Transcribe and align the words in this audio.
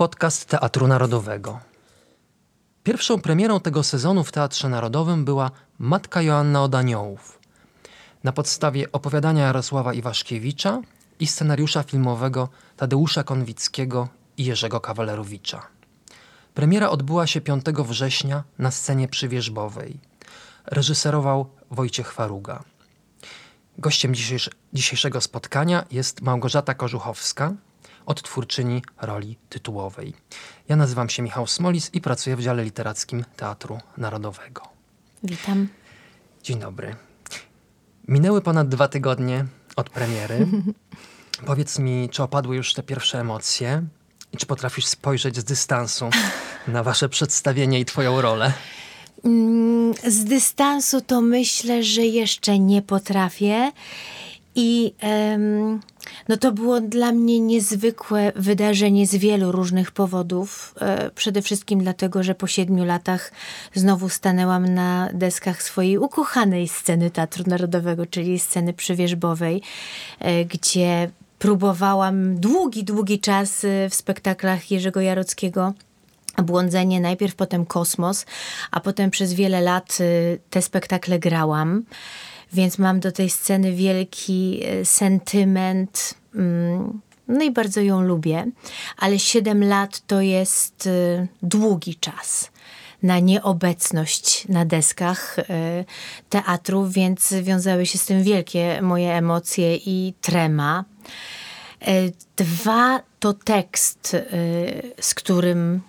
podcast 0.00 0.44
Teatru 0.44 0.86
Narodowego. 0.86 1.60
Pierwszą 2.84 3.20
premierą 3.20 3.60
tego 3.60 3.82
sezonu 3.82 4.24
w 4.24 4.32
Teatrze 4.32 4.68
Narodowym 4.68 5.24
była 5.24 5.50
Matka 5.78 6.22
Joanna 6.22 6.62
od 6.62 6.74
Aniołów. 6.74 7.38
Na 8.24 8.32
podstawie 8.32 8.92
opowiadania 8.92 9.44
Jarosława 9.44 9.94
Iwaszkiewicza 9.94 10.80
i 11.20 11.26
scenariusza 11.26 11.82
filmowego 11.82 12.48
Tadeusza 12.76 13.24
Konwickiego 13.24 14.08
i 14.36 14.44
Jerzego 14.44 14.80
Kawalerowicza. 14.80 15.66
Premiera 16.54 16.90
odbyła 16.90 17.26
się 17.26 17.40
5 17.40 17.64
września 17.64 18.44
na 18.58 18.70
scenie 18.70 19.08
przywierzbowej. 19.08 20.00
Reżyserował 20.66 21.46
Wojciech 21.70 22.12
Faruga. 22.12 22.62
Gościem 23.78 24.14
dzisiejszego 24.72 25.20
spotkania 25.20 25.84
jest 25.90 26.20
Małgorzata 26.22 26.74
Korzuchowska, 26.74 27.52
odtwórczyni 28.10 28.82
roli 29.00 29.36
tytułowej. 29.48 30.14
Ja 30.68 30.76
nazywam 30.76 31.08
się 31.08 31.22
Michał 31.22 31.46
Smolis 31.46 31.90
i 31.94 32.00
pracuję 32.00 32.36
w 32.36 32.42
dziale 32.42 32.64
literackim 32.64 33.24
Teatru 33.36 33.78
Narodowego. 33.96 34.62
Witam. 35.22 35.68
Dzień 36.42 36.58
dobry. 36.58 36.96
Minęły 38.08 38.40
ponad 38.40 38.68
dwa 38.68 38.88
tygodnie 38.88 39.46
od 39.76 39.90
premiery. 39.90 40.46
Powiedz 41.46 41.78
mi, 41.78 42.08
czy 42.12 42.22
opadły 42.22 42.56
już 42.56 42.74
te 42.74 42.82
pierwsze 42.82 43.20
emocje 43.20 43.82
i 44.32 44.36
czy 44.36 44.46
potrafisz 44.46 44.86
spojrzeć 44.86 45.36
z 45.36 45.44
dystansu 45.44 46.10
na 46.68 46.82
wasze 46.82 47.08
przedstawienie 47.08 47.80
i 47.80 47.84
twoją 47.84 48.20
rolę? 48.20 48.52
Mm, 49.24 49.94
z 50.08 50.24
dystansu 50.24 51.00
to 51.00 51.20
myślę, 51.20 51.82
że 51.82 52.02
jeszcze 52.02 52.58
nie 52.58 52.82
potrafię. 52.82 53.72
I 54.54 54.94
um, 55.02 55.80
no 56.28 56.36
to 56.36 56.52
było 56.52 56.80
dla 56.80 57.12
mnie 57.12 57.40
niezwykłe 57.40 58.32
wydarzenie 58.36 59.06
z 59.06 59.14
wielu 59.14 59.52
różnych 59.52 59.90
powodów. 59.90 60.74
E, 60.80 61.10
przede 61.10 61.42
wszystkim 61.42 61.80
dlatego, 61.80 62.22
że 62.22 62.34
po 62.34 62.46
siedmiu 62.46 62.84
latach 62.84 63.32
znowu 63.74 64.08
stanęłam 64.08 64.74
na 64.74 65.08
deskach 65.14 65.62
swojej 65.62 65.98
ukochanej 65.98 66.68
sceny 66.68 67.10
Teatru 67.10 67.44
Narodowego, 67.46 68.06
czyli 68.06 68.38
sceny 68.38 68.72
przywierzbowej, 68.72 69.62
e, 70.18 70.44
gdzie 70.44 71.10
próbowałam 71.38 72.40
długi, 72.40 72.84
długi 72.84 73.20
czas 73.20 73.64
e, 73.64 73.90
w 73.90 73.94
spektaklach 73.94 74.70
Jerzego 74.70 75.00
Jarockiego 75.00 75.74
Błądzenie, 76.42 77.00
najpierw 77.00 77.34
potem 77.34 77.66
Kosmos, 77.66 78.26
a 78.70 78.80
potem 78.80 79.10
przez 79.10 79.34
wiele 79.34 79.60
lat 79.60 79.98
te 80.50 80.62
spektakle 80.62 81.18
grałam 81.18 81.82
więc 82.52 82.78
mam 82.78 83.00
do 83.00 83.12
tej 83.12 83.30
sceny 83.30 83.72
wielki 83.72 84.60
e, 84.64 84.84
sentyment. 84.84 86.14
Mm, 86.34 87.00
no 87.28 87.42
i 87.44 87.50
bardzo 87.50 87.80
ją 87.80 88.00
lubię, 88.02 88.46
ale 88.96 89.18
7 89.18 89.64
lat 89.64 90.06
to 90.06 90.20
jest 90.20 90.86
e, 90.86 91.26
długi 91.42 91.96
czas 91.96 92.50
na 93.02 93.18
nieobecność 93.18 94.48
na 94.48 94.64
deskach 94.64 95.38
e, 95.38 95.44
teatru, 96.28 96.86
więc 96.86 97.34
wiązały 97.42 97.86
się 97.86 97.98
z 97.98 98.06
tym 98.06 98.22
wielkie 98.22 98.82
moje 98.82 99.14
emocje 99.14 99.76
i 99.76 100.14
trema. 100.20 100.84
Dwa 102.36 103.02
to 103.20 103.32
tekst, 103.32 104.16
z 105.00 105.14
którym 105.14 105.80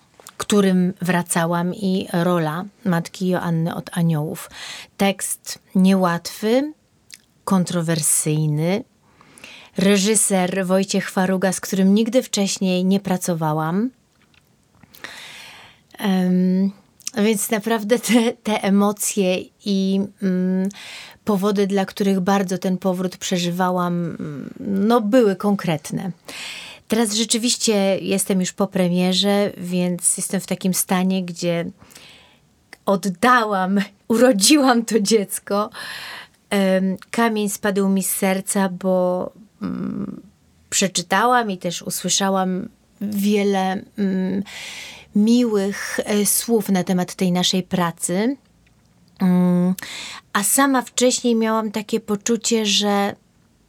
którym 0.42 0.94
wracałam 1.02 1.76
i 1.76 2.08
rola 2.14 2.66
matki 2.86 3.28
Joanny 3.28 3.76
od 3.76 3.90
Aniołów. 3.98 4.50
Tekst 4.98 5.60
niełatwy, 5.76 6.74
kontrowersyjny. 7.46 8.84
Reżyser 9.78 10.66
Wojciech 10.66 11.10
Faruga, 11.10 11.52
z 11.52 11.62
którym 11.62 11.94
nigdy 11.94 12.24
wcześniej 12.24 12.86
nie 12.86 13.00
pracowałam. 13.00 13.90
Um, 16.00 16.72
więc 17.18 17.52
naprawdę 17.52 18.00
te, 18.00 18.34
te 18.34 18.64
emocje 18.64 19.38
i 19.66 20.02
um, 20.22 20.70
powody, 21.26 21.68
dla 21.68 21.86
których 21.86 22.20
bardzo 22.20 22.58
ten 22.58 22.78
powrót 22.78 23.18
przeżywałam, 23.18 24.18
no 24.60 25.02
były 25.02 25.36
konkretne. 25.36 26.12
Teraz 26.92 27.14
rzeczywiście 27.14 27.98
jestem 28.02 28.40
już 28.40 28.54
po 28.54 28.68
premierze, 28.68 29.52
więc 29.58 30.18
jestem 30.18 30.42
w 30.42 30.48
takim 30.48 30.74
stanie, 30.74 31.26
gdzie 31.26 31.66
oddałam, 32.86 33.80
urodziłam 34.08 34.86
to 34.86 35.00
dziecko. 35.00 35.70
Kamień 37.12 37.50
spadł 37.50 37.90
mi 37.90 38.04
z 38.04 38.12
serca, 38.12 38.70
bo 38.70 39.32
mm, 39.62 40.22
przeczytałam 40.70 41.52
i 41.52 41.58
też 41.58 41.82
usłyszałam 41.82 42.70
wiele 43.02 43.84
mm, 43.98 44.44
miłych 45.16 46.00
e, 46.04 46.26
słów 46.26 46.70
na 46.70 46.84
temat 46.84 47.16
tej 47.16 47.32
naszej 47.32 47.64
pracy. 47.64 48.38
Mm, 49.20 49.76
a 50.34 50.44
sama 50.44 50.82
wcześniej 50.82 51.36
miałam 51.36 51.72
takie 51.72 52.00
poczucie, 52.00 52.66
że 52.66 53.16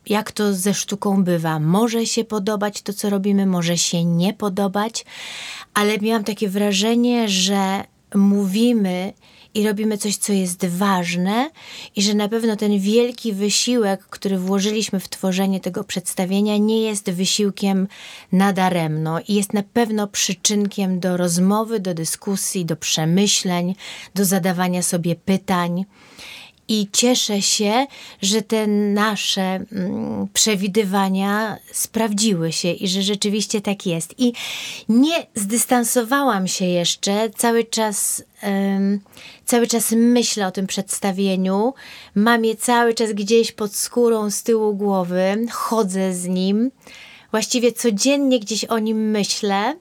jak 0.06 0.32
to 0.32 0.54
ze 0.54 0.74
sztuką 0.74 1.24
bywa. 1.24 1.58
Może 1.58 2.06
się 2.06 2.24
podobać 2.24 2.82
to, 2.82 2.92
co 2.92 3.10
robimy, 3.10 3.46
może 3.46 3.78
się 3.78 4.04
nie 4.04 4.34
podobać, 4.34 5.04
ale 5.74 5.98
miałam 5.98 6.24
takie 6.24 6.48
wrażenie, 6.48 7.28
że 7.28 7.84
mówimy 8.14 9.12
i 9.54 9.66
robimy 9.66 9.98
coś, 9.98 10.16
co 10.16 10.32
jest 10.32 10.66
ważne, 10.66 11.50
i 11.96 12.02
że 12.02 12.14
na 12.14 12.28
pewno 12.28 12.56
ten 12.56 12.78
wielki 12.78 13.32
wysiłek, 13.32 14.06
który 14.10 14.38
włożyliśmy 14.38 15.00
w 15.00 15.08
tworzenie 15.08 15.60
tego 15.60 15.84
przedstawienia, 15.84 16.56
nie 16.56 16.82
jest 16.82 17.10
wysiłkiem 17.10 17.88
nadaremno 18.32 19.20
i 19.28 19.34
jest 19.34 19.52
na 19.52 19.62
pewno 19.62 20.06
przyczynkiem 20.06 21.00
do 21.00 21.16
rozmowy, 21.16 21.80
do 21.80 21.94
dyskusji, 21.94 22.64
do 22.64 22.76
przemyśleń, 22.76 23.74
do 24.14 24.24
zadawania 24.24 24.82
sobie 24.82 25.16
pytań. 25.16 25.84
I 26.68 26.88
cieszę 26.92 27.42
się, 27.42 27.86
że 28.22 28.42
te 28.42 28.66
nasze 28.66 29.42
mm, 29.42 30.28
przewidywania 30.32 31.56
sprawdziły 31.72 32.52
się 32.52 32.70
i 32.70 32.88
że 32.88 33.02
rzeczywiście 33.02 33.60
tak 33.60 33.86
jest. 33.86 34.14
I 34.18 34.32
nie 34.88 35.26
zdystansowałam 35.34 36.48
się 36.48 36.64
jeszcze, 36.64 37.30
cały 37.30 37.64
czas, 37.64 38.24
um, 38.42 39.00
cały 39.44 39.66
czas 39.66 39.92
myślę 39.96 40.46
o 40.46 40.50
tym 40.50 40.66
przedstawieniu. 40.66 41.74
Mam 42.14 42.44
je 42.44 42.56
cały 42.56 42.94
czas 42.94 43.12
gdzieś 43.12 43.52
pod 43.52 43.74
skórą, 43.76 44.30
z 44.30 44.42
tyłu 44.42 44.74
głowy, 44.74 45.46
chodzę 45.50 46.14
z 46.14 46.28
nim. 46.28 46.70
Właściwie 47.30 47.72
codziennie 47.72 48.40
gdzieś 48.40 48.64
o 48.64 48.78
nim 48.78 49.10
myślę. 49.10 49.74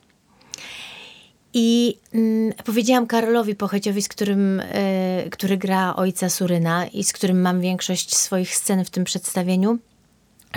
I 1.53 1.97
mm, 2.13 2.53
powiedziałam 2.65 3.07
Karolowi 3.07 3.55
Pocheciowi, 3.55 4.01
z 4.01 4.07
którym, 4.07 4.59
y, 4.59 5.29
który 5.31 5.57
gra 5.57 5.95
ojca 5.95 6.29
Suryna 6.29 6.87
i 6.87 7.03
z 7.03 7.13
którym 7.13 7.41
mam 7.41 7.61
większość 7.61 8.15
swoich 8.15 8.55
scen 8.55 8.85
w 8.85 8.89
tym 8.89 9.03
przedstawieniu, 9.03 9.79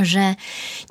że 0.03 0.34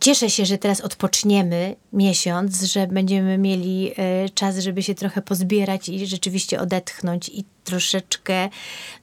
cieszę 0.01 0.29
się, 0.29 0.45
że 0.45 0.57
teraz 0.57 0.81
odpoczniemy 0.81 1.75
miesiąc, 1.93 2.61
że 2.63 2.87
będziemy 2.87 3.37
mieli 3.37 3.91
y, 3.91 4.29
czas, 4.29 4.57
żeby 4.57 4.83
się 4.83 4.95
trochę 4.95 5.21
pozbierać 5.21 5.89
i 5.89 6.07
rzeczywiście 6.07 6.59
odetchnąć. 6.59 7.29
I 7.29 7.45
troszeczkę, 7.63 8.49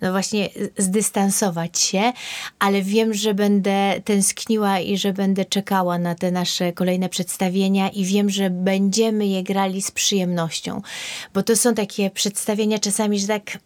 no 0.01 0.11
właśnie, 0.11 0.51
zdystansować 0.79 1.81
się, 1.81 2.13
ale 2.59 2.83
wiem, 2.83 3.15
że 3.15 3.35
będę 3.35 4.01
tęskniła 4.05 4.79
i 4.79 4.99
że 4.99 5.13
będę 5.13 5.45
czekała 5.45 5.99
na 5.99 6.15
te 6.15 6.31
nasze 6.31 6.73
kolejne 6.73 7.09
przedstawienia 7.09 7.89
i 7.89 8.05
wiem, 8.05 8.31
że 8.31 8.51
będziemy 8.51 9.27
je 9.27 9.43
grali 9.43 9.83
z 9.83 9.91
przyjemnością, 9.91 10.83
bo 11.35 11.43
to 11.43 11.57
są 11.57 11.75
takie 11.75 12.11
przedstawienia 12.11 12.79
czasami, 12.79 13.21
że 13.21 13.27
tak 13.27 13.43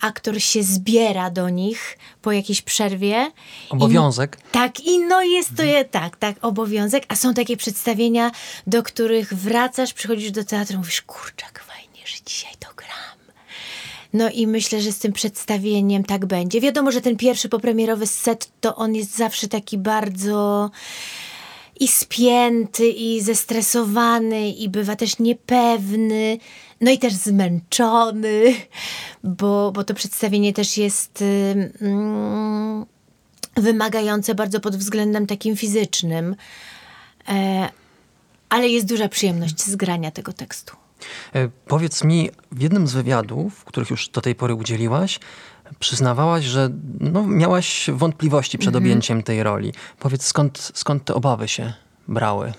aktor 0.00 0.42
się 0.42 0.62
zbiera 0.62 1.30
do 1.30 1.48
nich 1.48 1.98
po 2.22 2.32
jakiejś 2.32 2.62
przerwie. 2.62 3.32
Obowiązek. 3.70 4.38
I, 4.48 4.52
tak, 4.52 4.80
i 4.80 4.98
no 4.98 5.22
jest 5.22 5.56
to 5.56 5.62
je, 5.62 5.84
tak, 5.84 6.16
tak, 6.16 6.36
obowiązek, 6.42 7.04
a 7.08 7.16
są 7.16 7.34
takie 7.34 7.56
przedstawienia, 7.56 8.30
do 8.66 8.82
których 8.82 9.34
wracasz, 9.34 9.92
przychodzisz 9.92 10.30
do 10.30 10.44
teatru, 10.44 10.78
mówisz, 10.78 11.02
kurczak, 11.02 11.64
fajnie, 11.66 12.06
że 12.06 12.16
dzisiaj 12.26 12.52
to 12.58 12.68
no 14.16 14.30
i 14.30 14.46
myślę, 14.46 14.80
że 14.80 14.92
z 14.92 14.98
tym 14.98 15.12
przedstawieniem 15.12 16.04
tak 16.04 16.26
będzie. 16.26 16.60
Wiadomo, 16.60 16.92
że 16.92 17.00
ten 17.00 17.16
pierwszy 17.16 17.48
popremierowy 17.48 18.06
set 18.06 18.50
to 18.60 18.76
on 18.76 18.94
jest 18.94 19.16
zawsze 19.16 19.48
taki 19.48 19.78
bardzo 19.78 20.70
i 21.80 21.88
spięty, 21.88 22.88
i 22.88 23.20
zestresowany, 23.20 24.50
i 24.50 24.68
bywa 24.68 24.96
też 24.96 25.18
niepewny, 25.18 26.38
no 26.80 26.90
i 26.90 26.98
też 26.98 27.12
zmęczony, 27.12 28.54
bo, 29.24 29.72
bo 29.72 29.84
to 29.84 29.94
przedstawienie 29.94 30.52
też 30.52 30.78
jest 30.78 31.24
mm, 31.80 32.86
wymagające 33.56 34.34
bardzo 34.34 34.60
pod 34.60 34.76
względem 34.76 35.26
takim 35.26 35.56
fizycznym. 35.56 36.36
E, 37.28 37.68
ale 38.48 38.68
jest 38.68 38.86
duża 38.86 39.08
przyjemność 39.08 39.62
z 39.62 39.76
grania 39.76 40.10
tego 40.10 40.32
tekstu. 40.32 40.85
E, 41.34 41.48
powiedz 41.48 42.04
mi, 42.04 42.30
w 42.52 42.62
jednym 42.62 42.86
z 42.86 42.92
wywiadów, 42.92 43.64
których 43.64 43.90
już 43.90 44.08
do 44.08 44.20
tej 44.20 44.34
pory 44.34 44.54
udzieliłaś, 44.54 45.20
przyznawałaś, 45.78 46.44
że 46.44 46.70
no, 47.00 47.26
miałaś 47.26 47.90
wątpliwości 47.92 48.58
przed 48.58 48.74
mhm. 48.74 48.84
objęciem 48.84 49.22
tej 49.22 49.42
roli. 49.42 49.72
Powiedz, 49.98 50.26
skąd, 50.26 50.70
skąd 50.74 51.04
te 51.04 51.14
obawy 51.14 51.48
się 51.48 51.72
brały? 52.08 52.52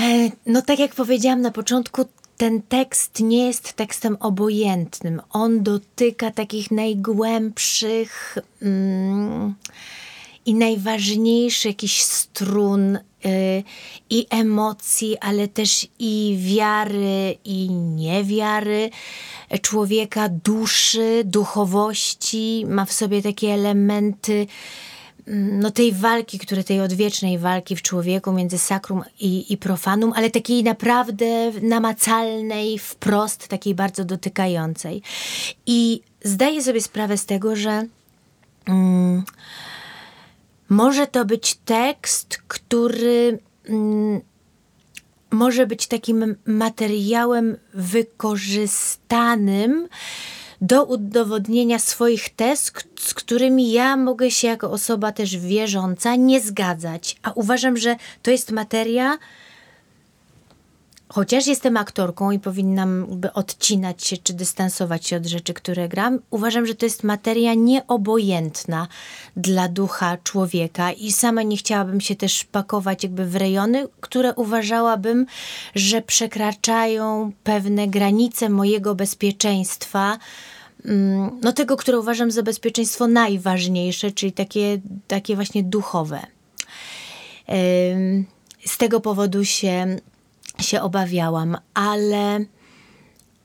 E, 0.00 0.30
no 0.46 0.62
tak 0.62 0.78
jak 0.78 0.94
powiedziałam 0.94 1.40
na 1.40 1.50
początku, 1.50 2.04
ten 2.36 2.62
tekst 2.62 3.20
nie 3.20 3.46
jest 3.46 3.72
tekstem 3.72 4.16
obojętnym. 4.20 5.20
On 5.30 5.62
dotyka 5.62 6.30
takich 6.30 6.70
najgłębszych 6.70 8.38
mm, 8.62 9.54
i 10.46 10.54
najważniejszych 10.54 11.64
jakichś 11.64 12.00
strun 12.00 12.96
y, 12.96 13.00
i 14.10 14.26
emocji, 14.30 15.18
ale 15.18 15.48
też 15.48 15.86
i 15.98 16.38
wiary, 16.40 17.36
i 17.44 17.70
niewiary 17.70 18.90
człowieka, 19.62 20.28
duszy, 20.28 21.22
duchowości. 21.24 22.64
Ma 22.68 22.84
w 22.84 22.92
sobie 22.92 23.22
takie 23.22 23.48
elementy 23.48 24.46
Mm, 25.26 25.60
no, 25.60 25.70
tej 25.70 25.92
walki, 25.92 26.38
które 26.38 26.64
tej 26.64 26.80
odwiecznej 26.80 27.38
walki 27.38 27.76
w 27.76 27.82
człowieku 27.82 28.32
między 28.32 28.58
sakrum 28.58 29.02
i, 29.20 29.52
i 29.52 29.56
profanum, 29.56 30.12
ale 30.16 30.30
takiej 30.30 30.64
naprawdę 30.64 31.52
namacalnej, 31.62 32.78
wprost, 32.78 33.48
takiej 33.48 33.74
bardzo 33.74 34.04
dotykającej. 34.04 35.02
I 35.66 36.00
zdaję 36.24 36.62
sobie 36.62 36.80
sprawę 36.80 37.16
z 37.18 37.26
tego, 37.26 37.56
że 37.56 37.86
mm, 38.66 39.24
może 40.68 41.06
to 41.06 41.24
być 41.24 41.54
tekst, 41.54 42.38
który 42.48 43.38
mm, 43.68 44.20
może 45.30 45.66
być 45.66 45.86
takim 45.86 46.36
materiałem 46.46 47.56
wykorzystanym 47.74 49.88
do 50.60 50.84
udowodnienia 50.84 51.78
swoich 51.78 52.30
tez, 52.30 52.72
z 53.00 53.14
którymi 53.14 53.72
ja 53.72 53.96
mogę 53.96 54.30
się 54.30 54.48
jako 54.48 54.70
osoba 54.70 55.12
też 55.12 55.36
wierząca 55.36 56.16
nie 56.16 56.40
zgadzać. 56.40 57.16
A 57.22 57.32
uważam, 57.32 57.76
że 57.76 57.96
to 58.22 58.30
jest 58.30 58.52
materia, 58.52 59.18
chociaż 61.08 61.46
jestem 61.46 61.76
aktorką 61.76 62.30
i 62.30 62.38
powinnam 62.38 63.20
odcinać 63.34 64.04
się 64.06 64.16
czy 64.16 64.32
dystansować 64.32 65.06
się 65.06 65.16
od 65.16 65.26
rzeczy, 65.26 65.54
które 65.54 65.88
gram, 65.88 66.18
uważam, 66.30 66.66
że 66.66 66.74
to 66.74 66.86
jest 66.86 67.04
materia 67.04 67.54
nieobojętna 67.54 68.88
dla 69.36 69.68
ducha 69.68 70.16
człowieka 70.16 70.92
i 70.92 71.12
sama 71.12 71.42
nie 71.42 71.56
chciałabym 71.56 72.00
się 72.00 72.16
też 72.16 72.44
pakować 72.44 73.02
jakby 73.02 73.26
w 73.26 73.36
rejony, 73.36 73.88
które 74.00 74.34
uważałabym, 74.34 75.26
że 75.74 76.02
przekraczają 76.02 77.32
pewne 77.44 77.88
granice 77.88 78.48
mojego 78.48 78.94
bezpieczeństwa, 78.94 80.18
mm, 80.84 81.30
no 81.42 81.52
tego, 81.52 81.76
które 81.76 81.98
uważam 81.98 82.30
za 82.30 82.42
bezpieczeństwo 82.42 83.06
najważniejsze, 83.06 84.10
czyli 84.10 84.32
takie, 84.32 84.78
takie 85.08 85.34
właśnie 85.34 85.62
duchowe. 85.62 86.20
Z 88.66 88.78
tego 88.78 89.00
powodu 89.00 89.44
się 89.44 89.96
się 90.60 90.82
obawiałam, 90.82 91.56
ale 91.74 92.40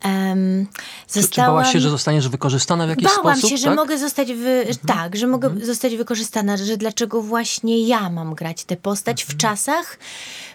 Um, 0.06 0.68
zostałam... 1.08 1.50
Czy 1.50 1.52
bałaś 1.52 1.74
się, 1.74 1.80
że 1.80 1.90
zostaniesz 1.90 2.30
wykorzystana 2.30 2.86
w 2.86 2.90
jakiś 2.90 3.04
Bałam 3.04 3.20
sposób? 3.20 3.42
Bałam 3.42 3.50
się, 3.50 3.58
że 3.58 3.68
tak? 3.68 3.76
mogę 3.76 3.98
zostać 3.98 4.34
wy... 4.34 4.50
mhm. 4.50 4.78
tak, 4.88 5.16
że 5.16 5.28
mogę 5.28 5.48
mhm. 5.48 5.66
zostać 5.66 5.96
wykorzystana, 5.96 6.58
że 6.58 6.78
dlaczego 6.78 7.22
właśnie 7.22 7.88
ja 7.88 8.10
mam 8.10 8.36
grać 8.36 8.64
tę 8.64 8.78
postać 8.78 9.22
mhm. 9.22 9.38
w 9.38 9.42
czasach, 9.42 10.00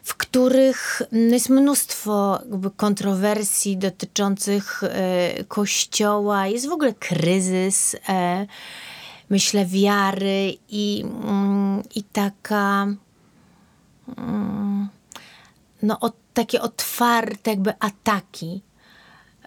w 0.03 0.15
których 0.15 1.03
mm, 1.13 1.33
jest 1.33 1.49
mnóstwo 1.49 2.41
kontrowersji 2.77 3.77
dotyczących 3.77 4.83
e, 4.85 5.45
kościoła, 5.45 6.47
jest 6.47 6.69
w 6.69 6.73
ogóle 6.73 6.95
kryzys, 6.95 7.97
e, 8.09 8.47
myślę, 9.31 9.67
wiary 9.67 10.57
i, 10.69 11.05
mm, 11.25 11.83
i 11.95 12.03
taka 12.03 12.87
mm, 14.17 14.89
no, 15.83 16.01
od, 16.01 16.26
takie 16.37 16.63
otwarte 16.63 17.51
jakby 17.51 17.73
ataki 17.81 18.63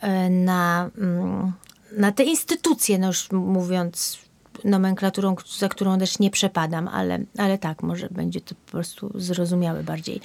e, 0.01 0.30
na, 0.30 0.89
mm, 0.97 1.51
na 1.97 2.12
te 2.12 2.24
instytucje, 2.24 3.00
no 3.00 3.07
już 3.07 3.31
mówiąc 3.31 4.18
nomenklaturą, 4.63 5.36
za 5.57 5.69
którą 5.69 6.00
też 6.00 6.19
nie 6.19 6.31
przepadam, 6.31 6.88
ale, 6.88 7.19
ale 7.38 7.57
tak, 7.57 7.83
może 7.83 8.07
będzie 8.12 8.41
to 8.41 8.56
po 8.56 8.71
prostu 8.71 9.12
zrozumiałe 9.15 9.83
bardziej. 9.83 10.21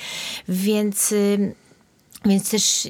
Więc, 0.49 1.13
y, 1.13 1.55
więc 2.25 2.51
też 2.51 2.89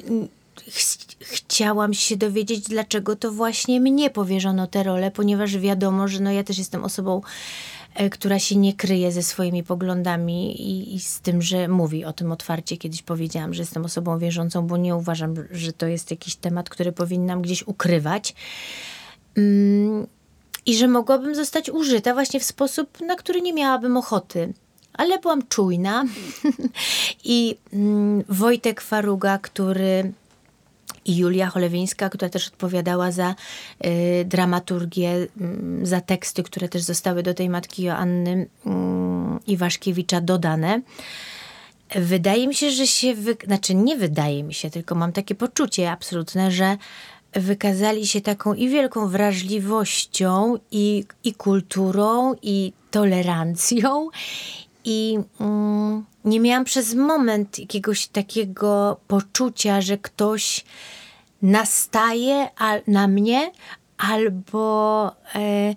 ch 0.71 0.97
chciałam 1.19 1.93
się 1.93 2.17
dowiedzieć, 2.17 2.59
dlaczego 2.67 3.15
to 3.15 3.31
właśnie 3.31 3.81
mnie 3.81 4.09
powierzono 4.09 4.67
tę 4.67 4.83
rolę, 4.83 5.11
ponieważ 5.11 5.57
wiadomo, 5.57 6.07
że 6.07 6.19
no 6.19 6.31
ja 6.31 6.43
też 6.43 6.57
jestem 6.57 6.83
osobą 6.83 7.21
która 8.11 8.39
się 8.39 8.55
nie 8.55 8.73
kryje 8.73 9.11
ze 9.11 9.23
swoimi 9.23 9.63
poglądami 9.63 10.61
i, 10.61 10.95
i, 10.95 10.99
z 10.99 11.19
tym, 11.19 11.41
że 11.41 11.67
mówi 11.67 12.05
o 12.05 12.13
tym 12.13 12.31
otwarcie. 12.31 12.77
Kiedyś 12.77 13.01
powiedziałam, 13.01 13.53
że 13.53 13.61
jestem 13.61 13.85
osobą 13.85 14.19
wierzącą, 14.19 14.67
bo 14.67 14.77
nie 14.77 14.95
uważam, 14.95 15.35
że 15.51 15.73
to 15.73 15.87
jest 15.87 16.11
jakiś 16.11 16.35
temat, 16.35 16.69
który 16.69 16.91
powinnam 16.91 17.41
gdzieś 17.41 17.67
ukrywać. 17.67 18.35
Mm, 19.37 20.07
I 20.65 20.77
że 20.77 20.87
mogłabym 20.87 21.35
zostać 21.35 21.69
użyta 21.69 22.13
właśnie 22.13 22.39
w 22.39 22.43
sposób, 22.43 23.01
na 23.01 23.15
który 23.15 23.41
nie 23.41 23.53
miałabym 23.53 23.97
ochoty. 23.97 24.53
Ale 24.93 25.19
byłam 25.19 25.47
czujna 25.47 26.05
i 27.23 27.57
mm, 27.73 28.23
Wojtek 28.29 28.81
Faruga, 28.81 29.37
który 29.37 30.13
i 31.05 31.17
Julia 31.17 31.47
Cholewińska, 31.47 32.09
która 32.09 32.29
też 32.29 32.47
odpowiadała 32.47 33.11
za 33.11 33.35
y, 33.85 34.25
dramaturgię, 34.25 35.11
y, 35.11 35.27
za 35.81 36.01
teksty, 36.01 36.43
które 36.43 36.69
też 36.69 36.81
zostały 36.81 37.23
do 37.23 37.33
tej 37.33 37.49
Matki 37.49 37.83
Joanny 37.83 38.47
y, 38.65 38.69
Iwaszkiewicza 39.47 40.21
dodane. 40.21 40.81
Wydaje 41.95 42.47
mi 42.47 42.55
się, 42.55 42.71
że 42.71 42.87
się, 42.87 43.15
wy... 43.15 43.37
znaczy 43.45 43.75
nie 43.75 43.97
wydaje 43.97 44.43
mi 44.43 44.53
się, 44.53 44.69
tylko 44.69 44.95
mam 44.95 45.11
takie 45.11 45.35
poczucie 45.35 45.91
absolutne, 45.91 46.51
że 46.51 46.77
wykazali 47.33 48.07
się 48.07 48.21
taką 48.21 48.53
i 48.53 48.69
wielką 48.69 49.07
wrażliwością, 49.07 50.57
i, 50.71 51.05
i 51.23 51.33
kulturą, 51.33 52.35
i 52.41 52.73
tolerancją. 52.91 54.09
I 54.85 55.19
mm, 55.39 55.74
nie 56.25 56.39
miałam 56.39 56.65
przez 56.65 56.93
moment 56.93 57.59
jakiegoś 57.59 58.07
takiego 58.07 58.99
poczucia, 59.07 59.81
że 59.81 59.97
ktoś 59.97 60.65
nastaje 61.41 62.49
na 62.87 63.07
mnie 63.07 63.51
albo 63.97 65.11
e, 65.35 65.75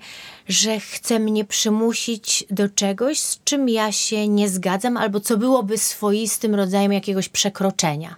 że 0.48 0.80
chce 0.80 1.18
mnie 1.18 1.44
przymusić 1.44 2.44
do 2.50 2.68
czegoś, 2.68 3.20
z 3.20 3.44
czym 3.44 3.68
ja 3.68 3.92
się 3.92 4.28
nie 4.28 4.48
zgadzam, 4.48 4.96
albo 4.96 5.20
co 5.20 5.36
byłoby 5.36 5.78
swoistym 5.78 6.54
rodzajem 6.54 6.92
jakiegoś 6.92 7.28
przekroczenia. 7.28 8.16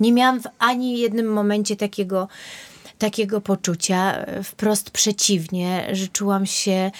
Nie 0.00 0.12
miałam 0.12 0.40
w 0.40 0.46
ani 0.58 0.98
jednym 0.98 1.32
momencie 1.32 1.76
takiego, 1.76 2.28
takiego 2.98 3.40
poczucia, 3.40 4.26
wprost 4.44 4.90
przeciwnie, 4.90 5.88
że 5.92 6.08
czułam 6.08 6.46
się 6.46 6.90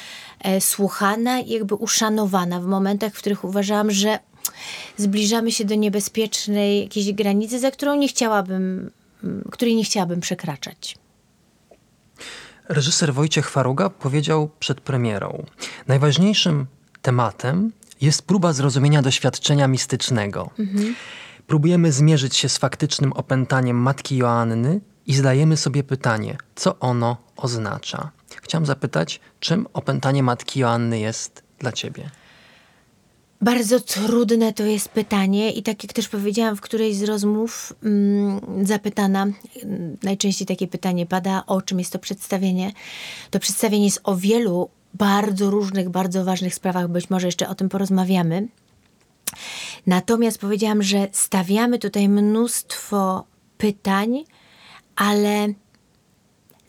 słuchana 0.60 1.40
i 1.40 1.50
jakby 1.50 1.74
uszanowana 1.74 2.60
w 2.60 2.66
momentach, 2.66 3.14
w 3.14 3.18
których 3.18 3.44
uważałam, 3.44 3.90
że 3.90 4.18
zbliżamy 4.96 5.52
się 5.52 5.64
do 5.64 5.74
niebezpiecznej 5.74 6.80
jakiejś 6.82 7.12
granicy, 7.12 7.58
za 7.58 7.70
którą 7.70 7.96
nie 7.96 8.08
chciałabym, 8.08 8.90
której 9.50 9.76
nie 9.76 9.84
chciałabym 9.84 10.20
przekraczać. 10.20 10.96
Reżyser 12.68 13.14
Wojciech 13.14 13.50
Faruga 13.50 13.90
powiedział 13.90 14.50
przed 14.58 14.80
premierą: 14.80 15.44
Najważniejszym 15.88 16.66
tematem 17.02 17.72
jest 18.00 18.22
próba 18.22 18.52
zrozumienia 18.52 19.02
doświadczenia 19.02 19.68
mistycznego. 19.68 20.50
Mhm. 20.58 20.94
Próbujemy 21.46 21.92
zmierzyć 21.92 22.36
się 22.36 22.48
z 22.48 22.58
faktycznym 22.58 23.12
opętaniem 23.12 23.76
matki 23.76 24.16
Joanny 24.16 24.80
i 25.06 25.14
zadajemy 25.14 25.56
sobie 25.56 25.84
pytanie, 25.84 26.36
co 26.54 26.78
ono 26.78 27.16
oznacza. 27.36 28.10
Chciałam 28.42 28.66
zapytać, 28.66 29.20
czym 29.40 29.66
opętanie 29.72 30.22
matki 30.22 30.60
Joanny 30.60 30.98
jest 30.98 31.42
dla 31.58 31.72
ciebie? 31.72 32.10
Bardzo 33.40 33.80
trudne 33.80 34.52
to 34.52 34.64
jest 34.64 34.88
pytanie 34.88 35.52
i 35.52 35.62
tak 35.62 35.82
jak 35.82 35.92
też 35.92 36.08
powiedziałam 36.08 36.56
w 36.56 36.60
którejś 36.60 36.96
z 36.96 37.02
rozmów 37.02 37.72
mm, 37.82 38.40
zapytana, 38.66 39.26
najczęściej 40.02 40.46
takie 40.46 40.68
pytanie 40.68 41.06
pada, 41.06 41.42
o 41.46 41.62
czym 41.62 41.78
jest 41.78 41.92
to 41.92 41.98
przedstawienie. 41.98 42.72
To 43.30 43.38
przedstawienie 43.38 43.84
jest 43.84 44.00
o 44.04 44.16
wielu 44.16 44.70
bardzo 44.94 45.50
różnych, 45.50 45.88
bardzo 45.88 46.24
ważnych 46.24 46.54
sprawach, 46.54 46.88
być 46.88 47.10
może 47.10 47.26
jeszcze 47.26 47.48
o 47.48 47.54
tym 47.54 47.68
porozmawiamy. 47.68 48.48
Natomiast 49.86 50.38
powiedziałam, 50.38 50.82
że 50.82 51.08
stawiamy 51.12 51.78
tutaj 51.78 52.08
mnóstwo 52.08 53.24
pytań, 53.58 54.24
ale 54.96 55.48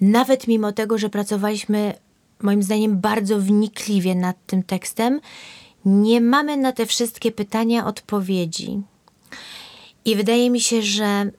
nawet 0.02 0.48
mimo 0.48 0.72
tego, 0.72 0.98
że 0.98 1.10
pracowaliśmy 1.10 1.94
moim 2.42 2.64
zdaniem 2.64 3.00
bardzo 3.00 3.40
wnikliwie 3.40 4.16
nad 4.16 4.46
tym 4.46 4.64
tekstem, 4.64 5.22
nie 5.86 6.22
mamy 6.22 6.58
na 6.58 6.72
te 6.72 6.86
wszystkie 6.86 7.32
pytania 7.32 7.86
odpowiedzi. 7.86 8.82
I 10.06 10.16
wydaje 10.16 10.50
mi 10.50 10.62
się, 10.62 10.82
że, 10.82 11.32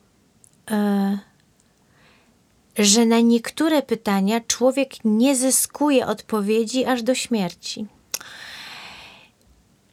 yy, 0.70 1.18
że 2.84 3.06
na 3.06 3.20
niektóre 3.20 3.82
pytania 3.82 4.40
człowiek 4.40 5.04
nie 5.04 5.36
zyskuje 5.36 6.06
odpowiedzi 6.06 6.84
aż 6.84 7.02
do 7.02 7.14
śmierci. 7.14 7.86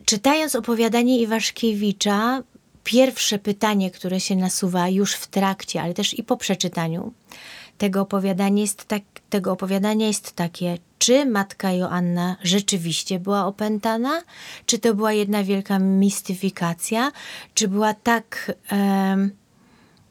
Czytając 0.06 0.56
opowiadanie 0.56 1.20
Iwaszkiewicza, 1.20 2.44
pierwsze 2.84 3.40
pytanie, 3.40 3.92
które 3.92 4.20
się 4.20 4.36
nasuwa 4.36 4.90
już 4.90 5.14
w 5.14 5.28
trakcie, 5.28 5.82
ale 5.82 5.94
też 5.94 6.20
i 6.20 6.24
po 6.24 6.38
przeczytaniu 6.38 7.14
tego 7.84 8.02
opowiadania 8.02 8.62
jest, 8.62 8.86
tak, 8.86 9.02
tego 9.30 9.52
opowiadania 9.52 10.08
jest 10.08 10.32
takie, 10.32 10.78
czy 11.00 11.26
matka 11.26 11.72
Joanna 11.72 12.36
rzeczywiście 12.44 13.20
była 13.20 13.46
opętana, 13.46 14.22
czy 14.66 14.80
to 14.80 14.94
była 14.94 15.14
jedna 15.14 15.44
wielka 15.44 15.80
mistyfikacja, 15.80 17.12
czy 17.54 17.68
była 17.68 17.94
tak 17.94 18.52
e, 18.72 19.30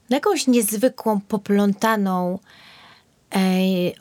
jakąś 0.09 0.47
niezwykłą, 0.47 1.21
poplątaną 1.21 2.39
e, 3.35 3.39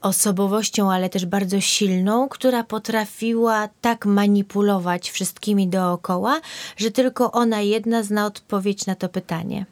osobowością, 0.01 0.93
ale 0.93 1.09
też 1.09 1.27
bardzo 1.27 1.61
silną, 1.61 2.29
która 2.29 2.65
potrafiła 2.65 3.69
tak 3.81 4.07
manipulować 4.07 5.11
wszystkimi 5.11 5.69
dookoła, 5.69 6.41
że 6.77 6.91
tylko 6.91 7.33
ona 7.33 7.61
jedna 7.61 8.03
zna 8.03 8.27
odpowiedź 8.27 8.87
na 8.87 8.95
to 8.95 9.09
pytanie. 9.09 9.67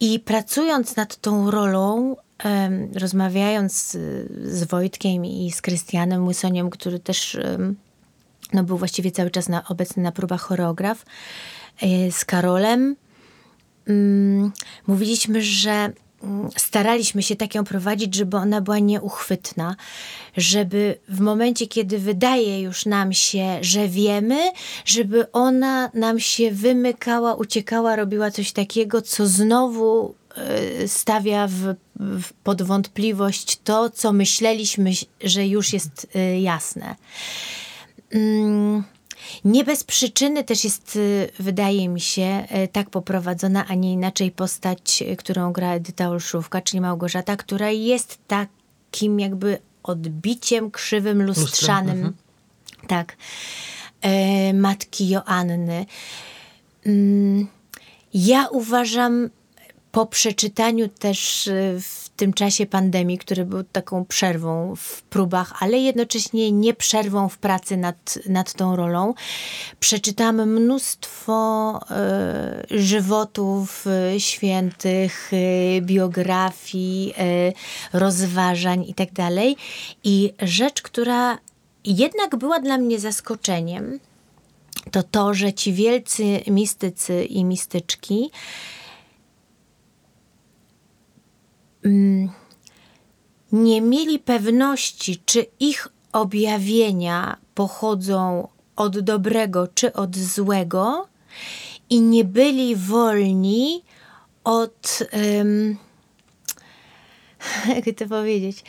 I 0.00 0.20
pracując 0.20 0.96
nad 0.96 1.16
tą 1.16 1.50
rolą, 1.50 2.16
rozmawiając 2.94 3.96
z 4.44 4.64
Wojtkiem 4.64 5.24
i 5.24 5.52
z 5.52 5.62
Krystianem 5.62 6.26
Łysoniem, 6.26 6.70
który 6.70 6.98
też 6.98 7.38
no, 8.52 8.64
był 8.64 8.78
właściwie 8.78 9.10
cały 9.10 9.30
czas 9.30 9.48
na, 9.48 9.68
obecny 9.68 10.02
na 10.02 10.12
próbach 10.12 10.40
choreograf, 10.40 11.04
e, 11.82 12.12
z 12.12 12.24
Karolem, 12.24 12.96
mm, 13.86 14.52
mówiliśmy, 14.86 15.42
że 15.42 15.92
staraliśmy 16.56 17.22
się 17.22 17.36
tak 17.36 17.54
ją 17.54 17.64
prowadzić, 17.64 18.14
żeby 18.14 18.36
ona 18.36 18.60
była 18.60 18.78
nieuchwytna, 18.78 19.76
żeby 20.36 20.98
w 21.08 21.20
momencie, 21.20 21.66
kiedy 21.66 21.98
wydaje 21.98 22.60
już 22.60 22.86
nam 22.86 23.12
się, 23.12 23.58
że 23.60 23.88
wiemy, 23.88 24.52
żeby 24.84 25.32
ona 25.32 25.90
nam 25.94 26.20
się 26.20 26.50
wymykała, 26.50 27.34
uciekała, 27.34 27.96
robiła 27.96 28.30
coś 28.30 28.52
takiego, 28.52 29.02
co 29.02 29.26
znowu 29.26 30.14
Y, 30.82 30.88
stawia 30.88 31.46
w, 31.46 31.74
w 31.96 32.32
pod 32.44 32.62
wątpliwość 32.62 33.58
to, 33.64 33.90
co 33.90 34.12
myśleliśmy, 34.12 34.90
że 35.24 35.46
już 35.46 35.72
jest 35.72 36.06
y, 36.16 36.40
jasne. 36.40 36.96
Mm, 38.10 38.84
nie 39.44 39.64
bez 39.64 39.84
przyczyny 39.84 40.44
też 40.44 40.64
jest, 40.64 40.96
y, 40.96 41.30
wydaje 41.38 41.88
mi 41.88 42.00
się, 42.00 42.46
tak 42.72 42.90
poprowadzona, 42.90 43.66
a 43.68 43.74
nie 43.74 43.92
inaczej 43.92 44.30
postać, 44.30 45.04
którą 45.18 45.52
gra 45.52 45.74
Edyta 45.74 46.08
Olszówka, 46.08 46.60
czyli 46.60 46.80
Małgorzata, 46.80 47.36
która 47.36 47.70
jest 47.70 48.18
takim 48.28 49.20
jakby 49.20 49.58
odbiciem 49.82 50.70
krzywym, 50.70 51.22
lustrzanym. 51.22 51.96
Mhm. 51.96 52.14
Tak. 52.86 53.16
E, 54.00 54.54
matki 54.54 55.08
Joanny. 55.08 55.86
Mm, 56.86 57.46
ja 58.14 58.48
uważam, 58.48 59.30
po 59.92 60.06
przeczytaniu 60.06 60.88
też 60.88 61.46
y, 61.46 61.80
w 61.82 62.09
tym 62.20 62.32
czasie 62.32 62.66
pandemii, 62.66 63.18
który 63.18 63.44
był 63.44 63.64
taką 63.64 64.04
przerwą 64.04 64.74
w 64.76 65.02
próbach, 65.02 65.62
ale 65.62 65.78
jednocześnie 65.78 66.52
nie 66.52 66.74
przerwą 66.74 67.28
w 67.28 67.38
pracy 67.38 67.76
nad, 67.76 68.18
nad 68.28 68.52
tą 68.52 68.76
rolą, 68.76 69.14
przeczytałam 69.80 70.50
mnóstwo 70.50 71.80
y, 72.70 72.82
żywotów 72.82 73.86
y, 73.86 74.20
świętych, 74.20 75.32
y, 75.32 75.80
biografii, 75.82 77.14
rozważań 77.92 78.84
itd. 78.88 79.14
Tak 79.14 79.32
I 80.04 80.32
rzecz, 80.42 80.82
która 80.82 81.38
jednak 81.84 82.36
była 82.36 82.60
dla 82.60 82.78
mnie 82.78 83.00
zaskoczeniem, 83.00 84.00
to 84.90 85.02
to, 85.02 85.34
że 85.34 85.52
ci 85.52 85.72
wielcy 85.72 86.40
mistycy 86.46 87.24
i 87.24 87.44
mistyczki 87.44 88.20
Mm, 88.20 88.30
nie 93.52 93.80
mieli 93.80 94.18
pewności, 94.18 95.22
czy 95.24 95.46
ich 95.60 95.88
objawienia 96.12 97.36
pochodzą 97.54 98.48
od 98.76 99.00
dobrego 99.00 99.68
czy 99.74 99.92
od 99.92 100.16
złego, 100.16 101.10
i 101.90 102.00
nie 102.00 102.24
byli 102.24 102.76
wolni 102.76 103.82
od. 104.44 104.98
Um, 105.36 105.76
jak 107.76 107.98
to 107.98 108.06
powiedzieć? 108.06 108.64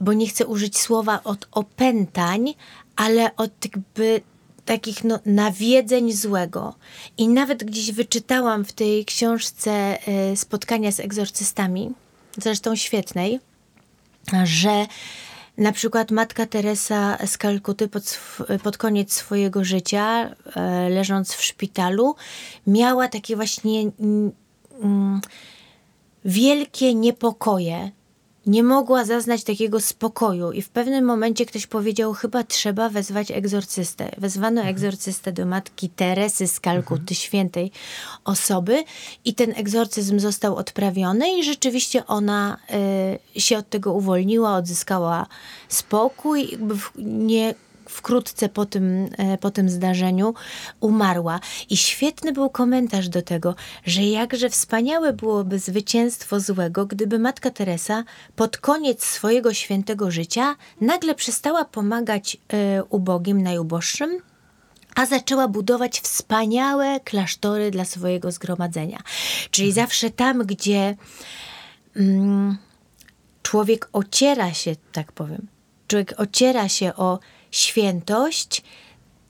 Bo 0.00 0.12
nie 0.12 0.26
chcę 0.26 0.46
użyć 0.46 0.78
słowa 0.78 1.20
od 1.24 1.48
opętań, 1.52 2.54
ale 2.96 3.36
od 3.36 3.52
jakby 3.64 4.20
takich 4.64 5.04
no, 5.04 5.18
nawiedzeń 5.26 6.12
złego. 6.12 6.74
I 7.18 7.28
nawet 7.28 7.64
gdzieś 7.64 7.92
wyczytałam 7.92 8.64
w 8.64 8.72
tej 8.72 9.04
książce 9.04 9.98
y, 10.32 10.36
spotkania 10.36 10.92
z 10.92 11.00
egzorcystami, 11.00 11.92
zresztą 12.38 12.76
świetnej, 12.76 13.40
że 14.44 14.86
na 15.58 15.72
przykład 15.72 16.10
matka 16.10 16.46
Teresa 16.46 17.18
z 17.26 17.38
Kalkuty 17.38 17.88
pod, 17.88 18.20
pod 18.62 18.78
koniec 18.78 19.12
swojego 19.12 19.64
życia, 19.64 20.30
y, 20.30 20.90
leżąc 20.90 21.32
w 21.32 21.44
szpitalu, 21.44 22.14
miała 22.66 23.08
takie 23.08 23.36
właśnie 23.36 23.82
y, 23.82 23.90
wielkie 26.24 26.94
niepokoje 26.94 27.90
nie 28.46 28.62
mogła 28.62 29.04
zaznać 29.04 29.44
takiego 29.44 29.80
spokoju 29.80 30.52
i 30.52 30.62
w 30.62 30.68
pewnym 30.68 31.04
momencie 31.04 31.46
ktoś 31.46 31.66
powiedział, 31.66 32.12
chyba 32.12 32.44
trzeba 32.44 32.88
wezwać 32.88 33.30
egzorcystę. 33.30 34.10
Wezwano 34.18 34.60
mhm. 34.60 34.68
egzorcystę 34.68 35.32
do 35.32 35.46
matki 35.46 35.88
Teresy 35.88 36.48
z 36.48 36.60
Kalkuty, 36.60 37.00
mhm. 37.00 37.16
świętej 37.16 37.70
osoby 38.24 38.84
i 39.24 39.34
ten 39.34 39.52
egzorcyzm 39.56 40.18
został 40.18 40.56
odprawiony 40.56 41.38
i 41.38 41.44
rzeczywiście 41.44 42.06
ona 42.06 42.56
y, 43.36 43.40
się 43.40 43.58
od 43.58 43.68
tego 43.68 43.92
uwolniła, 43.92 44.56
odzyskała 44.56 45.26
spokój, 45.68 46.58
nie 46.98 47.54
wkrótce 47.92 48.48
po 48.48 48.66
tym, 48.66 49.08
e, 49.18 49.38
po 49.38 49.50
tym 49.50 49.68
zdarzeniu 49.68 50.34
umarła. 50.80 51.40
I 51.70 51.76
świetny 51.76 52.32
był 52.32 52.50
komentarz 52.50 53.08
do 53.08 53.22
tego, 53.22 53.54
że 53.86 54.02
jakże 54.02 54.50
wspaniałe 54.50 55.12
byłoby 55.12 55.58
zwycięstwo 55.58 56.40
złego, 56.40 56.86
gdyby 56.86 57.18
matka 57.18 57.50
Teresa 57.50 58.04
pod 58.36 58.56
koniec 58.56 59.04
swojego 59.04 59.54
świętego 59.54 60.10
życia 60.10 60.56
nagle 60.80 61.14
przestała 61.14 61.64
pomagać 61.64 62.36
y, 62.36 62.84
ubogim, 62.84 63.42
najuboższym, 63.42 64.20
a 64.94 65.06
zaczęła 65.06 65.48
budować 65.48 66.00
wspaniałe 66.00 67.00
klasztory 67.00 67.70
dla 67.70 67.84
swojego 67.84 68.32
zgromadzenia. 68.32 68.98
Czyli 69.50 69.68
mhm. 69.68 69.86
zawsze 69.86 70.10
tam, 70.10 70.38
gdzie 70.38 70.96
mm, 71.96 72.56
człowiek 73.42 73.88
ociera 73.92 74.54
się, 74.54 74.76
tak 74.92 75.12
powiem, 75.12 75.46
człowiek 75.88 76.14
ociera 76.16 76.68
się 76.68 76.94
o 76.96 77.18
świętość, 77.52 78.62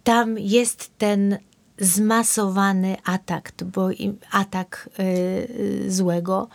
tam 0.04 0.38
jest 0.38 0.98
ten 0.98 1.38
zmasowany 1.78 2.96
atak, 3.04 3.52
bo 3.64 3.88
atak 4.30 4.88
y, 5.00 5.84
złego, 5.88 6.48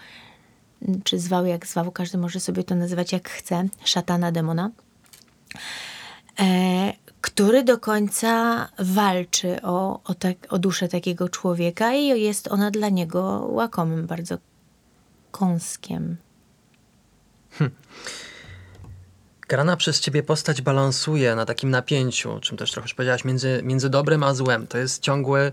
czy 1.04 1.20
zwał 1.20 1.46
jak 1.46 1.68
zwał, 1.68 1.92
każdy 1.92 2.18
może 2.18 2.40
sobie 2.40 2.64
to 2.64 2.76
nazywać 2.76 3.12
jak 3.12 3.30
chce, 3.30 3.68
szatana, 3.86 4.32
demona, 4.32 4.72
e, 6.40 6.94
który 7.22 7.64
do 7.64 7.78
końca 7.78 8.68
walczy 8.80 9.62
o, 9.62 10.04
o, 10.04 10.14
tak, 10.14 10.38
o 10.50 10.60
duszę 10.60 10.88
takiego 10.88 11.30
człowieka 11.30 11.94
i 11.94 12.22
jest 12.22 12.48
ona 12.48 12.72
dla 12.72 12.90
niego 12.90 13.48
łakomym 13.50 14.08
bardzo 14.08 14.38
kąskiem. 15.32 16.18
Hm. 17.52 17.72
Grana 19.48 19.78
przez 19.78 20.00
ciebie 20.00 20.24
postać 20.24 20.62
balansuje 20.62 21.36
na 21.36 21.46
takim 21.46 21.70
napięciu, 21.70 22.40
czym 22.40 22.58
też 22.58 22.72
trochę 22.72 22.86
już 22.86 22.94
powiedziałaś, 22.94 23.26
między, 23.26 23.62
między 23.64 23.90
dobrem 23.90 24.24
a 24.24 24.34
złem. 24.34 24.68
To 24.68 24.78
jest 24.78 25.02
ciągłe, 25.02 25.52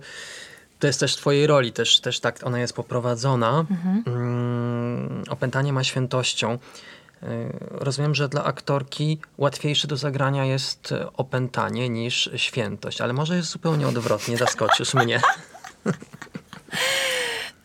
to 0.78 0.86
jest 0.86 1.00
też 1.00 1.14
w 1.14 1.16
twojej 1.16 1.46
roli, 1.46 1.72
też, 1.72 2.00
też 2.00 2.20
tak 2.20 2.38
ona 2.42 2.60
jest 2.60 2.72
poprowadzona. 2.72 3.66
Mhm. 3.70 4.02
Mm, 4.06 5.24
opętanie 5.28 5.72
ma 5.72 5.84
świętością. 5.84 6.52
Y, 6.52 7.26
rozumiem, 7.70 8.14
że 8.14 8.28
dla 8.28 8.44
aktorki 8.44 9.18
łatwiejsze 9.38 9.88
do 9.88 9.96
zagrania 9.96 10.44
jest 10.44 10.94
opętanie 11.16 11.88
niż 11.88 12.30
świętość, 12.36 13.00
ale 13.00 13.12
może 13.12 13.36
jest 13.36 13.48
zupełnie 13.48 13.88
odwrotnie, 13.88 14.36
zaskoczysz 14.36 14.94
mnie. 15.04 15.20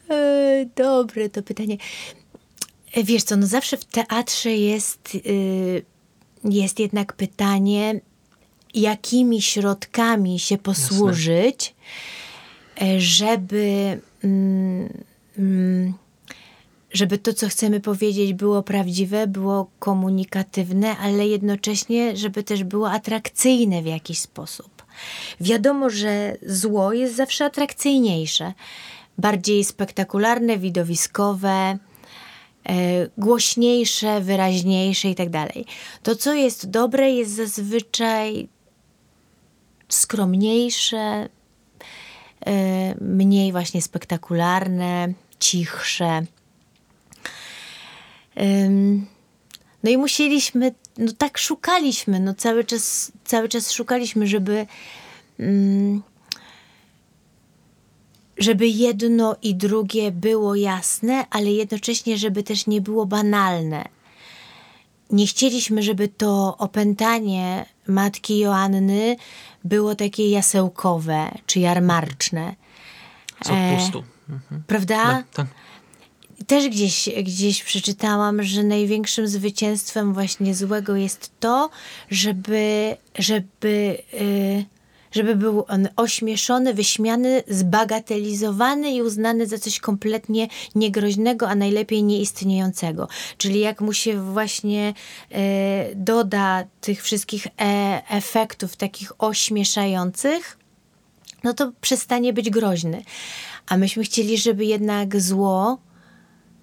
E, 0.10 0.66
dobre 0.76 1.30
to 1.30 1.44
pytanie. 1.44 1.78
Wiesz 3.04 3.24
co, 3.24 3.38
no 3.38 3.48
zawsze 3.48 3.78
w 3.78 3.86
teatrze 3.86 4.52
jest... 4.52 5.16
Yy 5.16 5.99
jest 6.44 6.80
jednak 6.80 7.14
pytanie, 7.14 8.02
jakimi 8.74 9.42
środkami 9.42 10.40
się 10.40 10.58
posłużyć, 10.58 11.76
Jasne. 12.76 13.00
żeby. 13.02 14.00
Mm, 14.24 15.04
mm, 15.38 15.94
żeby 16.94 17.18
to, 17.18 17.34
co 17.34 17.50
chcemy 17.50 17.80
powiedzieć, 17.80 18.34
było 18.34 18.64
prawdziwe, 18.64 19.28
było 19.28 19.70
komunikatywne, 19.80 20.98
ale 20.98 21.28
jednocześnie, 21.28 22.18
żeby 22.18 22.44
też 22.44 22.64
było 22.64 22.92
atrakcyjne 22.92 23.82
w 23.82 23.86
jakiś 23.86 24.20
sposób. 24.20 24.84
Wiadomo, 25.42 25.90
że 25.90 26.38
zło 26.46 26.94
jest 26.94 27.16
zawsze 27.16 27.46
atrakcyjniejsze, 27.46 28.54
bardziej 29.18 29.64
spektakularne, 29.64 30.58
widowiskowe, 30.58 31.78
głośniejsze, 33.18 34.22
wyraźniejsze 34.22 35.10
i 35.10 35.16
tak 35.16 35.30
dalej. 35.30 35.66
To, 36.04 36.16
co 36.16 36.34
jest 36.34 36.70
dobre, 36.70 37.12
jest 37.12 37.32
zazwyczaj 37.32 38.48
skromniejsze, 39.90 41.30
e, 42.46 42.96
mniej 43.02 43.52
właśnie 43.52 43.82
spektakularne, 43.82 45.14
cichsze. 45.40 46.22
No 49.84 49.90
i 49.90 49.98
musieliśmy, 49.98 50.72
no 50.98 51.12
tak 51.18 51.38
szukaliśmy, 51.38 52.20
no 52.20 52.34
cały 52.34 52.64
czas, 52.64 53.12
cały 53.24 53.50
czas 53.50 53.72
szukaliśmy, 53.72 54.28
żeby 54.28 54.66
mm, 55.40 56.02
żeby 58.40 58.68
jedno 58.68 59.36
i 59.42 59.56
drugie 59.56 60.12
było 60.12 60.56
jasne, 60.56 61.26
ale 61.30 61.52
jednocześnie, 61.52 62.18
żeby 62.18 62.44
też 62.44 62.68
nie 62.68 62.82
było 62.82 63.06
banalne. 63.06 63.86
Nie 65.12 65.28
chcieliśmy, 65.28 65.84
żeby 65.84 66.08
to 66.08 66.58
opętanie 66.58 67.66
matki 67.88 68.40
Joanny 68.40 69.16
było 69.64 69.96
takie 69.96 70.30
jasełkowe 70.30 71.32
czy 71.46 71.60
jarmarczne. 71.60 72.56
Co 73.44 73.54
pustu. 73.76 74.04
Mhm. 74.30 74.64
Prawda? 74.68 75.14
No, 75.14 75.24
tak 75.34 75.48
też 76.48 76.70
gdzieś, 76.70 77.10
gdzieś 77.24 77.64
przeczytałam, 77.64 78.44
że 78.44 78.64
największym 78.64 79.28
zwycięstwem 79.28 80.14
właśnie 80.14 80.56
złego 80.56 80.96
jest 80.96 81.32
to, 81.40 81.70
żeby, 82.12 82.98
żeby, 83.18 83.98
yy, 84.14 84.66
żeby 85.12 85.36
był 85.36 85.66
on 85.68 85.88
ośmieszony, 85.96 86.74
wyśmiany, 86.74 87.44
zbagatelizowany 87.48 88.92
i 88.92 89.02
uznany 89.02 89.48
za 89.48 89.58
coś 89.58 89.80
kompletnie 89.80 90.48
niegroźnego, 90.76 91.50
a 91.50 91.56
najlepiej 91.56 92.04
nieistniejącego. 92.04 93.08
Czyli 93.38 93.60
jak 93.60 93.82
mu 93.82 93.94
się 93.94 94.34
właśnie 94.34 94.94
yy, 95.32 95.38
doda 95.96 96.64
tych 96.82 97.04
wszystkich 97.04 97.48
e 97.62 98.02
efektów 98.10 98.76
takich 98.76 99.12
ośmieszających, 99.18 100.58
no 101.44 101.54
to 101.54 101.72
przestanie 101.82 102.34
być 102.34 102.50
groźny. 102.50 103.04
A 103.68 103.78
myśmy 103.78 104.04
chcieli, 104.04 104.38
żeby 104.38 104.66
jednak 104.66 105.22
zło 105.22 105.78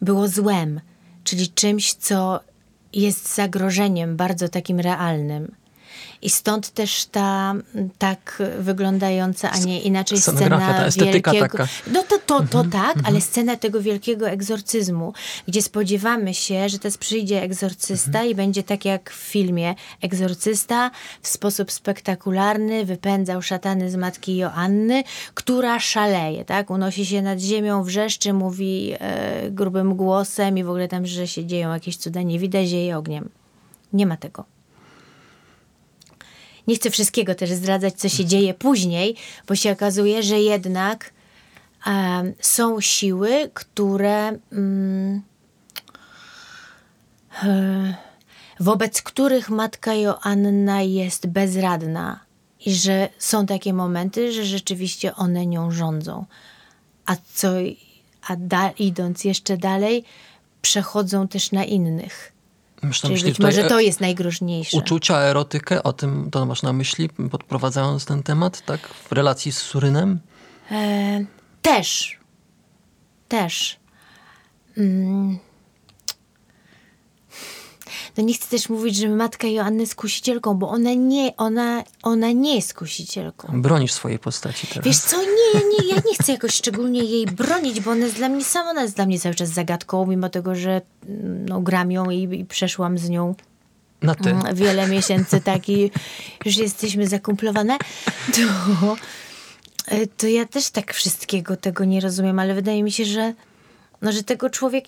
było 0.03 0.29
złem, 0.29 0.81
czyli 1.25 1.49
czymś, 1.49 1.95
co 1.95 2.41
jest 2.93 3.35
zagrożeniem 3.35 4.17
bardzo 4.17 4.49
takim 4.49 4.81
realnym. 4.81 5.55
I 6.23 6.31
stąd 6.31 6.71
też 6.71 7.07
ta 7.07 7.55
tak 7.99 8.43
wyglądająca, 8.59 9.51
a 9.51 9.59
nie 9.59 9.83
inaczej 9.83 10.19
scena 10.19 10.91
wielkiego. 10.91 11.49
Taka. 11.49 11.69
No 11.93 12.03
to, 12.03 12.19
to, 12.19 12.41
to 12.41 12.61
mhm, 12.61 12.71
tak, 12.71 12.97
ale 12.97 13.17
mhm. 13.17 13.21
scena 13.21 13.57
tego 13.57 13.83
wielkiego 13.83 14.29
egzorcyzmu, 14.29 15.13
gdzie 15.49 15.63
spodziewamy 15.63 16.35
się, 16.35 16.69
że 16.69 16.79
teraz 16.79 16.99
przyjdzie 16.99 17.43
egzorcysta 17.43 18.09
mhm. 18.09 18.31
i 18.31 18.35
będzie 18.35 18.63
tak 18.63 18.85
jak 18.85 19.11
w 19.11 19.15
filmie. 19.15 19.75
Egzorcysta 20.03 20.91
w 21.23 21.29
sposób 21.29 21.73
spektakularny 21.73 22.85
wypędzał 22.85 23.43
szatany 23.43 23.91
z 23.91 23.97
matki 23.97 24.37
Joanny, 24.37 25.05
która 25.35 25.81
szaleje, 25.81 26.45
tak? 26.45 26.71
Unosi 26.71 27.07
się 27.07 27.23
nad 27.23 27.39
ziemią, 27.39 27.83
wrzeszczy, 27.83 28.33
mówi 28.33 28.93
e, 28.99 29.51
grubym 29.51 29.97
głosem 29.97 30.59
i 30.59 30.65
w 30.65 30.69
ogóle 30.69 30.89
tam, 30.89 31.07
że 31.07 31.27
się 31.27 31.47
dzieją 31.47 31.73
jakieś 31.73 31.97
cuda, 31.97 32.23
nie 32.23 32.39
widać, 32.39 32.69
zieje 32.69 32.99
ogniem. 32.99 33.29
Nie 33.93 34.07
ma 34.07 34.17
tego. 34.17 34.56
Nie 36.67 36.77
chcę 36.77 36.91
wszystkiego 36.91 37.35
też 37.35 37.51
zdradzać, 37.51 37.95
co 37.95 38.09
się 38.09 38.25
dzieje 38.25 38.55
później, 38.55 39.17
bo 39.49 39.57
się 39.57 39.73
okazuje, 39.73 40.23
że 40.23 40.41
jednak 40.41 41.11
e, 41.87 42.33
są 42.41 42.81
siły, 42.81 43.51
które. 43.55 44.39
E, 47.43 48.07
wobec 48.61 49.03
których 49.03 49.51
matka 49.51 49.95
Joanna 49.95 50.83
jest 50.83 51.27
bezradna 51.27 52.21
i 52.67 52.75
że 52.75 53.09
są 53.19 53.47
takie 53.47 53.73
momenty, 53.73 54.33
że 54.33 54.45
rzeczywiście 54.45 55.15
one 55.15 55.47
nią 55.47 55.71
rządzą. 55.71 56.25
A 57.07 57.17
co, 57.35 57.49
a 58.27 58.37
da, 58.37 58.71
idąc 58.71 59.25
jeszcze 59.25 59.57
dalej, 59.57 60.05
przechodzą 60.63 61.29
też 61.29 61.53
na 61.53 61.65
innych. 61.65 62.33
Myślę, 62.89 63.11
Czyli 63.11 63.23
być 63.23 63.39
może 63.39 63.65
to 63.65 63.81
jest 63.81 64.01
najgroźniejsze. 64.01 64.77
Uczucia, 64.77 65.19
erotykę, 65.19 65.83
o 65.83 65.93
tym 65.93 66.31
to 66.31 66.47
masz 66.47 66.63
na 66.63 66.73
myśli, 66.73 67.09
podprowadzając 67.09 68.05
ten 68.05 68.23
temat, 68.23 68.65
tak? 68.65 68.81
W 68.89 69.13
relacji 69.13 69.53
z 69.53 69.59
Surynem? 69.59 70.21
E, 70.71 71.25
też. 71.63 72.19
Też. 73.29 73.77
Mm 74.77 75.39
no 78.17 78.23
nie 78.23 78.35
chcę 78.35 78.49
też 78.49 78.69
mówić, 78.69 78.97
że 78.97 79.09
matka 79.09 79.49
Joanny 79.49 79.81
jest 79.81 79.95
kusicielką, 79.95 80.55
bo 80.55 80.69
ona 80.69 80.95
nie, 80.95 81.37
ona, 81.37 81.85
ona 82.03 82.33
nie 82.33 82.55
jest 82.55 82.75
kusicielką. 82.75 83.63
Bronisz 83.63 83.93
swojej 83.93 84.19
postaci 84.19 84.67
teraz. 84.67 84.85
Wiesz 84.85 84.99
co, 84.99 85.17
nie, 85.55 85.61
nie, 85.61 85.95
ja 85.95 86.03
nie 86.07 86.15
chcę 86.15 86.33
jakoś 86.33 86.55
szczególnie 86.55 87.05
jej 87.05 87.27
bronić, 87.27 87.81
bo 87.81 87.91
ona 87.91 88.05
jest 88.05 88.17
dla 88.17 88.29
mnie 88.29 88.45
sama, 88.45 88.71
ona 88.71 88.83
jest 88.83 88.97
dla 88.97 89.07
mnie 89.07 89.21
cały 89.21 89.35
czas 89.35 89.49
zagadką, 89.49 90.07
mimo 90.07 90.29
tego, 90.29 90.55
że 90.55 90.81
no, 91.49 91.61
gram 91.61 91.93
ją 91.93 92.11
i, 92.11 92.41
i 92.41 92.45
przeszłam 92.45 92.99
z 92.99 93.09
nią 93.09 93.35
na 94.03 94.15
ty. 94.15 94.31
Mm, 94.31 94.55
wiele 94.55 94.89
miesięcy, 94.89 95.41
tak, 95.41 95.69
i 95.69 95.91
już 96.45 96.57
jesteśmy 96.57 97.07
zakumplowane, 97.09 97.79
to, 98.35 98.97
to 100.17 100.27
ja 100.27 100.47
też 100.47 100.71
tak 100.71 100.95
wszystkiego 100.95 101.57
tego 101.57 101.85
nie 101.85 102.01
rozumiem, 102.01 102.39
ale 102.39 102.55
wydaje 102.55 102.83
mi 102.83 102.93
się, 102.93 103.05
że, 103.05 103.35
no, 104.03 104.13
że 104.13 104.23
tego 104.23 104.51
człowiek 104.51 104.85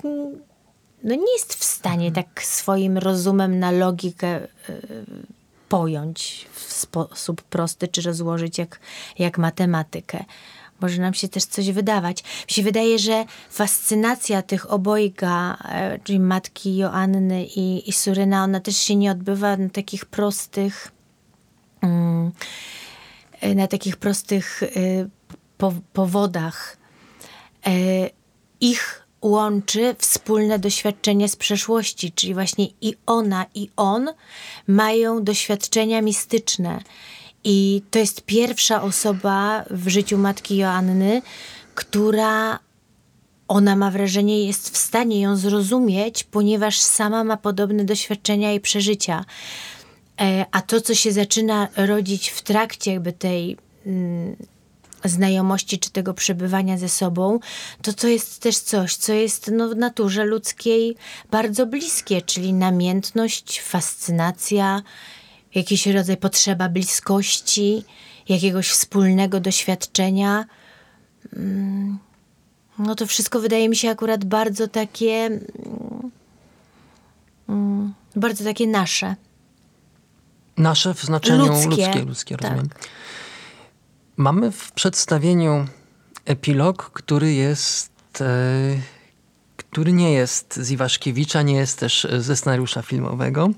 no 1.05 1.15
nie 1.15 1.33
jest 1.33 1.55
w 1.55 1.65
stanie 1.65 2.09
mhm. 2.09 2.25
tak 2.25 2.43
swoim 2.43 2.99
rozumem 2.99 3.59
na 3.59 3.71
logikę 3.71 4.41
y, 4.43 4.49
pojąć 5.69 6.47
w 6.53 6.73
sposób 6.73 7.43
prosty, 7.43 7.89
czy 7.89 8.03
rozłożyć 8.03 8.59
jak, 8.59 8.81
jak 9.19 9.39
matematykę. 9.39 10.25
Może 10.81 11.03
nam 11.03 11.15
się 11.15 11.29
też 11.29 11.45
coś 11.45 11.71
wydawać. 11.71 12.25
Mi 12.49 12.55
się 12.55 12.63
wydaje, 12.63 12.99
że 12.99 13.25
fascynacja 13.51 14.43
tych 14.43 14.73
obojga, 14.73 15.57
e, 15.65 15.99
czyli 16.05 16.21
matki 16.21 16.77
Joanny 16.77 17.45
i, 17.45 17.89
i 17.89 17.93
Suryna, 17.93 18.45
ona 18.45 18.61
też 18.61 18.77
się 18.77 18.97
nie 18.97 19.11
odbywa 19.11 19.57
na 19.57 19.69
takich 19.69 20.07
prostych, 20.07 20.93
mm, 21.81 22.33
na 23.55 23.67
takich 23.67 23.97
prostych 23.97 24.63
y, 24.63 25.09
powodach. 25.93 26.77
E, 27.67 27.71
ich 28.61 29.08
łączy 29.23 29.95
wspólne 29.99 30.59
doświadczenie 30.59 31.29
z 31.29 31.37
przeszłości, 31.37 32.13
czyli 32.13 32.35
właśnie 32.35 32.67
i 32.81 32.95
ona, 33.07 33.47
i 33.55 33.71
on 33.77 34.09
mają 34.67 35.25
doświadczenia 35.25 36.03
mistyczne. 36.03 36.81
I 37.45 37.83
to 37.91 37.99
jest 37.99 38.23
pierwsza 38.23 38.83
osoba 38.83 39.65
w 39.71 39.89
życiu 39.89 40.19
matki 40.19 40.57
Joanny, 40.57 41.23
która 41.75 42.59
ona 43.49 43.77
ma 43.77 43.91
wrażenie, 43.91 44.47
jest 44.47 44.71
w 44.71 44.77
stanie 44.77 45.21
ją 45.21 45.37
zrozumieć, 45.37 46.25
ponieważ 46.25 46.79
sama 46.79 47.25
ma 47.25 47.37
podobne 47.37 47.85
doświadczenia 47.85 48.53
i 48.53 48.61
przeżycia. 48.61 49.25
E, 50.21 50.45
a 50.51 50.63
to, 50.63 50.81
co 50.81 50.95
się 50.95 51.13
zaczyna 51.13 51.69
rodzić 51.77 52.29
w 52.29 52.43
trakcie 52.43 52.93
jakby 52.93 53.13
tej 53.13 53.57
mm, 53.87 54.37
znajomości 55.05 55.79
czy 55.79 55.91
tego 55.91 56.15
przebywania 56.15 56.79
ze 56.79 56.89
sobą, 56.89 57.41
to 57.83 57.93
to 57.93 58.09
jest 58.09 58.43
też 58.43 58.59
coś, 58.59 58.97
co 58.97 59.13
jest 59.13 59.51
no, 59.53 59.69
w 59.69 59.77
naturze 59.77 60.25
ludzkiej 60.25 60.97
bardzo 61.31 61.67
bliskie, 61.67 62.23
czyli 62.23 62.53
namiętność, 62.53 63.61
fascynacja, 63.61 64.83
jakiś 65.55 65.87
rodzaj 65.87 66.17
potrzeba 66.17 66.69
bliskości, 66.69 67.85
jakiegoś 68.29 68.69
wspólnego 68.69 69.41
doświadczenia. 69.41 70.45
Mm, 71.37 71.99
no 72.79 72.95
to 72.95 73.07
wszystko 73.07 73.41
wydaje 73.41 73.69
mi 73.69 73.77
się 73.77 73.91
akurat 73.91 74.25
bardzo 74.25 74.69
takie, 74.69 75.41
mm, 77.49 77.95
bardzo 78.17 78.45
takie 78.45 78.67
nasze. 78.67 79.17
Nasze 80.57 80.95
w 80.95 81.03
znaczeniu 81.03 81.47
ludzkie, 81.47 81.69
ludzkie, 81.69 82.05
ludzkie 82.05 82.37
rozumiem. 82.37 82.69
Mamy 84.19 84.53
w 84.53 84.73
przedstawieniu 84.73 85.67
epilog, 86.25 86.91
który 86.91 87.33
jest. 87.33 88.21
E, 88.21 88.27
który 89.57 89.93
nie 89.93 90.13
jest 90.13 90.57
z 90.57 90.71
Iwaszkiewicza, 90.71 91.43
nie 91.43 91.55
jest 91.55 91.79
też 91.79 92.07
ze 92.19 92.37
scenariusza 92.37 92.83
filmowego. 92.83 93.51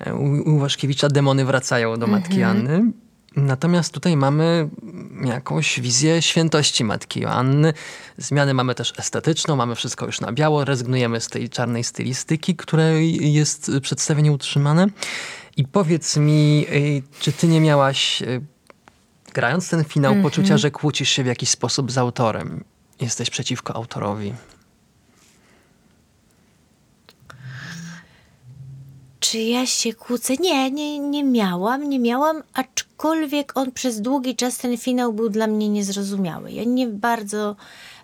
E, 0.00 0.14
u 0.14 0.56
Iwaszkiewicza 0.56 1.08
demony 1.08 1.44
wracają 1.44 1.96
do 1.96 2.06
matki 2.06 2.42
mhm. 2.42 2.56
Anny. 2.56 2.92
Natomiast 3.36 3.94
tutaj 3.94 4.16
mamy 4.16 4.68
jakąś 5.24 5.80
wizję 5.80 6.22
świętości 6.22 6.84
Matki 6.84 7.20
Joanny. 7.20 7.72
Zmiany 8.16 8.54
mamy 8.54 8.74
też 8.74 8.92
estetyczną, 8.98 9.56
mamy 9.56 9.74
wszystko 9.74 10.06
już 10.06 10.20
na 10.20 10.32
biało, 10.32 10.64
rezygnujemy 10.64 11.20
z 11.20 11.28
tej 11.28 11.48
czarnej 11.48 11.84
stylistyki, 11.84 12.56
której 12.56 13.32
jest 13.32 13.70
przedstawienie 13.82 14.32
utrzymane. 14.32 14.86
I 15.56 15.64
powiedz 15.64 16.16
mi, 16.16 16.66
czy 17.20 17.32
ty 17.32 17.48
nie 17.48 17.60
miałaś 17.60 18.22
grając 19.34 19.70
ten 19.70 19.84
finał, 19.84 20.12
mm 20.12 20.22
-hmm. 20.22 20.26
poczucia, 20.26 20.58
że 20.58 20.70
kłócisz 20.70 21.08
się 21.08 21.22
w 21.22 21.26
jakiś 21.26 21.48
sposób 21.48 21.90
z 21.90 21.98
autorem. 21.98 22.64
jesteś 23.00 23.30
przeciwko 23.30 23.76
autorowi? 23.76 24.34
Czy 29.20 29.38
ja 29.38 29.66
się 29.66 29.92
kłócę? 29.92 30.34
Nie, 30.36 30.70
nie, 30.70 30.98
nie 30.98 31.24
miałam, 31.24 31.88
nie 31.88 31.98
miałam, 31.98 32.42
aczkolwiek 32.54 33.56
on 33.56 33.72
przez 33.72 34.00
długi 34.00 34.36
czas 34.36 34.58
ten 34.58 34.76
finał 34.76 35.12
był 35.12 35.28
dla 35.28 35.46
mnie 35.46 35.68
niezrozumiały. 35.68 36.52
Ja 36.52 36.64
nie 36.64 36.86
bardzo 36.86 37.56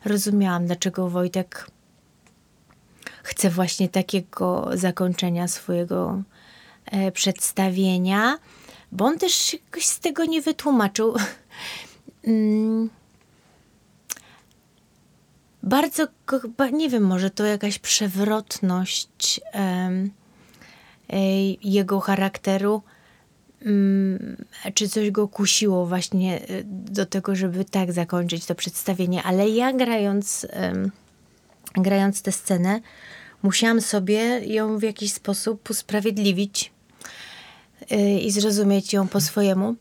rozumiałam, 0.05 0.67
dlaczego 0.67 1.09
Wojtek 1.09 1.71
chce 3.23 3.51
właśnie 3.51 3.89
takiego 3.89 4.71
zakończenia 4.75 5.49
swojego 5.49 6.23
e, 6.87 7.13
przedstawienia, 7.13 8.39
bo 8.95 9.05
on 9.05 9.19
też 9.19 9.53
jakoś 9.53 9.85
z 9.85 10.01
tego 10.01 10.25
nie 10.25 10.43
wytłumaczył. 10.43 11.15
mm. 12.25 12.91
Bardzo, 15.63 16.07
nie 16.73 16.89
wiem, 16.89 17.03
może 17.03 17.31
to 17.31 17.45
jakaś 17.45 17.79
przewrotność 17.79 19.41
jego 21.63 22.01
charakteru, 22.01 22.83
mm, 23.63 24.37
czy 24.75 24.89
coś 24.89 25.11
go 25.11 25.29
kusiło 25.29 25.87
właśnie 25.87 26.41
e, 26.41 26.65
do 26.65 27.07
tego, 27.07 27.35
żeby 27.35 27.65
tak 27.65 27.93
zakończyć 27.93 28.47
to 28.47 28.55
przedstawienie, 28.55 29.23
ale 29.23 29.49
ja 29.49 29.73
grając, 29.73 30.47
grając 31.75 32.23
tę 32.23 32.33
scenę, 32.33 32.81
musiałam 33.43 33.81
sobie 33.81 34.21
ją 34.39 34.79
w 34.79 34.83
jakiś 34.83 35.13
sposób 35.13 35.71
usprawiedliwić 35.71 36.65
e, 36.67 36.74
i 38.21 38.31
zrozumieć 38.31 38.93
ją 38.93 39.09
po 39.09 39.21
swojemu. 39.21 39.75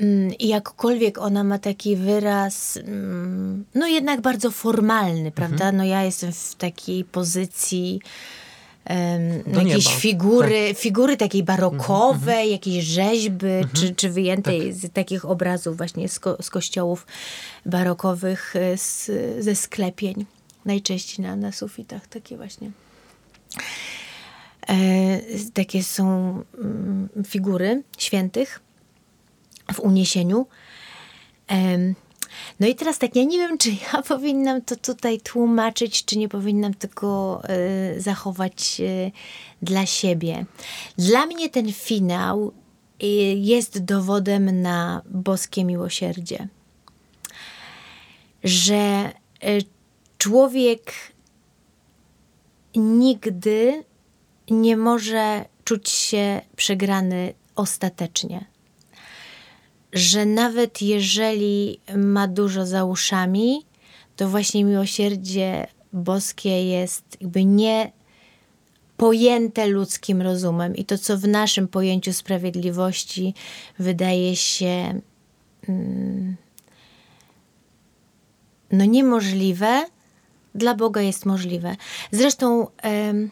Mm, 0.00 0.34
I 0.38 0.48
jakkolwiek 0.48 1.18
ona 1.18 1.44
ma 1.44 1.58
taki 1.58 1.96
wyraz, 1.96 2.76
mm, 2.76 3.64
no 3.74 3.86
jednak 3.86 4.20
bardzo 4.20 4.50
formalny, 4.50 5.30
prawda? 5.30 5.64
Mhm. 5.64 5.76
No 5.76 5.84
ja 5.84 6.02
jestem 6.02 6.32
w 6.32 6.54
takiej 6.54 7.04
pozycji 7.04 8.00
jakieś 9.46 9.86
nieba. 9.86 10.00
figury, 10.00 10.68
tak. 10.68 10.78
figury 10.78 11.16
takiej 11.16 11.42
barokowej, 11.42 12.34
mm 12.34 12.48
-hmm. 12.48 12.50
jakieś 12.50 12.84
rzeźby, 12.84 13.46
-hmm. 13.46 13.72
czy, 13.72 13.94
czy 13.94 14.10
wyjętej 14.10 14.60
tak. 14.60 14.74
z 14.74 14.92
takich 14.92 15.24
obrazów 15.24 15.76
właśnie 15.76 16.08
z, 16.08 16.18
ko 16.18 16.36
z 16.42 16.50
kościołów 16.50 17.06
barokowych, 17.66 18.56
e, 18.56 18.78
z, 18.78 19.10
ze 19.44 19.54
sklepień. 19.54 20.26
Najczęściej 20.64 21.26
na, 21.26 21.36
na 21.36 21.52
sufitach 21.52 22.06
takie 22.06 22.36
właśnie. 22.36 22.70
E, 24.68 24.74
takie 25.54 25.82
są 25.82 26.04
mm, 26.58 27.08
figury 27.26 27.82
świętych 27.98 28.60
w 29.72 29.80
uniesieniu. 29.80 30.46
E, 31.50 31.78
no 32.60 32.66
i 32.66 32.74
teraz 32.74 32.98
tak, 32.98 33.16
ja 33.16 33.24
nie 33.24 33.38
wiem, 33.38 33.58
czy 33.58 33.70
ja 33.70 34.02
powinnam 34.08 34.62
to 34.62 34.76
tutaj 34.76 35.20
tłumaczyć, 35.20 36.04
czy 36.04 36.18
nie 36.18 36.28
powinnam 36.28 36.74
tego 36.74 37.42
y, 37.96 38.00
zachować 38.00 38.80
y, 38.80 39.12
dla 39.62 39.86
siebie. 39.86 40.44
Dla 40.98 41.26
mnie 41.26 41.50
ten 41.50 41.72
finał 41.72 42.52
jest 43.36 43.84
dowodem 43.84 44.62
na 44.62 45.02
boskie 45.10 45.64
miłosierdzie. 45.64 46.48
Że 48.44 49.12
człowiek 50.18 50.92
nigdy 52.74 53.84
nie 54.50 54.76
może 54.76 55.44
czuć 55.64 55.90
się 55.90 56.40
przegrany 56.56 57.34
ostatecznie 57.54 58.56
że 59.96 60.26
nawet 60.26 60.82
jeżeli 60.82 61.80
ma 61.96 62.28
dużo 62.28 62.66
za 62.66 62.84
uszami, 62.84 63.62
to 64.16 64.28
właśnie 64.28 64.64
miłosierdzie 64.64 65.66
boskie 65.92 66.68
jest 66.68 67.04
jakby 67.20 67.44
nie 67.44 67.92
pojęte 68.96 69.66
ludzkim 69.66 70.22
rozumem 70.22 70.76
i 70.76 70.84
to, 70.84 70.98
co 70.98 71.18
w 71.18 71.28
naszym 71.28 71.68
pojęciu 71.68 72.12
sprawiedliwości 72.12 73.34
wydaje 73.78 74.36
się 74.36 75.00
mm, 75.68 76.36
no 78.72 78.84
niemożliwe, 78.84 79.84
dla 80.54 80.74
Boga 80.74 81.00
jest 81.02 81.26
możliwe. 81.26 81.76
Zresztą 82.10 82.66
Mm, 82.76 83.30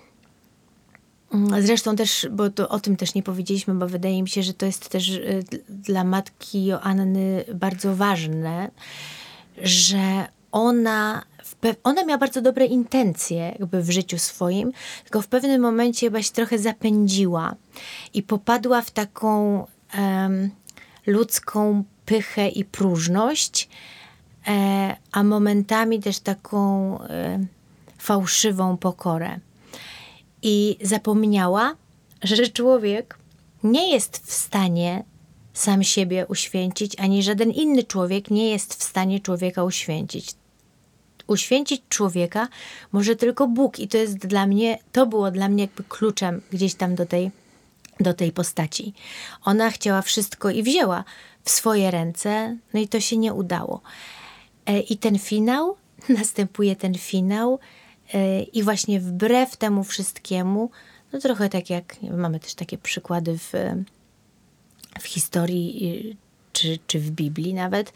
zresztą 1.60 1.96
też, 1.96 2.28
bo 2.30 2.50
to, 2.50 2.68
o 2.68 2.80
tym 2.80 2.96
też 2.96 3.14
nie 3.14 3.22
powiedzieliśmy, 3.22 3.74
bo 3.74 3.88
wydaje 3.88 4.22
mi 4.22 4.28
się, 4.28 4.42
że 4.42 4.54
to 4.54 4.66
jest 4.66 4.88
też 4.88 5.08
y, 5.10 5.44
dla 5.68 6.04
matki 6.04 6.64
Joanny 6.64 7.44
bardzo 7.54 7.96
ważne, 7.96 8.70
że 9.62 10.26
ona, 10.52 11.22
ona 11.84 12.04
miała 12.04 12.18
bardzo 12.18 12.42
dobre 12.42 12.66
intencje 12.66 13.56
jakby 13.58 13.82
w 13.82 13.90
życiu 13.90 14.18
swoim, 14.18 14.72
tylko 15.04 15.22
w 15.22 15.26
pewnym 15.26 15.60
momencie 15.60 16.06
chyba 16.06 16.22
się 16.22 16.32
trochę 16.32 16.58
zapędziła 16.58 17.54
i 18.14 18.22
popadła 18.22 18.82
w 18.82 18.90
taką 18.90 19.66
um, 19.98 20.50
ludzką 21.06 21.84
pychę 22.06 22.48
i 22.48 22.64
próżność, 22.64 23.68
e, 24.46 24.96
a 25.12 25.22
momentami 25.22 26.00
też 26.00 26.18
taką 26.18 26.98
e, 27.00 27.38
fałszywą 27.98 28.76
pokorę 28.76 29.40
i 30.44 30.76
zapomniała, 30.80 31.76
że 32.22 32.48
człowiek 32.48 33.18
nie 33.62 33.92
jest 33.92 34.26
w 34.26 34.32
stanie 34.32 35.04
sam 35.52 35.84
siebie 35.84 36.26
uświęcić, 36.26 37.00
ani 37.00 37.22
żaden 37.22 37.50
inny 37.50 37.84
człowiek 37.84 38.30
nie 38.30 38.50
jest 38.50 38.74
w 38.74 38.82
stanie 38.82 39.20
człowieka 39.20 39.64
uświęcić. 39.64 40.34
Uświęcić 41.26 41.82
człowieka 41.88 42.48
może 42.92 43.16
tylko 43.16 43.48
Bóg, 43.48 43.78
i 43.78 43.88
to 43.88 43.98
jest 43.98 44.16
dla 44.16 44.46
mnie, 44.46 44.78
to 44.92 45.06
było 45.06 45.30
dla 45.30 45.48
mnie 45.48 45.62
jakby 45.62 45.84
kluczem 45.84 46.40
gdzieś 46.52 46.74
tam 46.74 46.94
do 46.94 47.06
tej, 47.06 47.30
do 48.00 48.14
tej 48.14 48.32
postaci. 48.32 48.94
Ona 49.44 49.70
chciała 49.70 50.02
wszystko 50.02 50.50
i 50.50 50.62
wzięła 50.62 51.04
w 51.44 51.50
swoje 51.50 51.90
ręce, 51.90 52.56
no 52.74 52.80
i 52.80 52.88
to 52.88 53.00
się 53.00 53.16
nie 53.16 53.34
udało. 53.34 53.80
E, 54.66 54.80
I 54.80 54.96
ten 54.96 55.18
finał, 55.18 55.76
następuje 56.18 56.76
ten 56.76 56.94
finał, 56.94 57.58
i 58.52 58.62
właśnie 58.62 59.00
wbrew 59.00 59.56
temu 59.56 59.84
wszystkiemu, 59.84 60.70
no 61.12 61.18
trochę 61.20 61.48
tak 61.48 61.70
jak 61.70 61.96
mamy 62.02 62.40
też 62.40 62.54
takie 62.54 62.78
przykłady 62.78 63.38
w, 63.38 63.52
w 65.00 65.04
historii 65.04 66.16
czy, 66.52 66.78
czy 66.86 67.00
w 67.00 67.10
Biblii 67.10 67.54
nawet, 67.54 67.92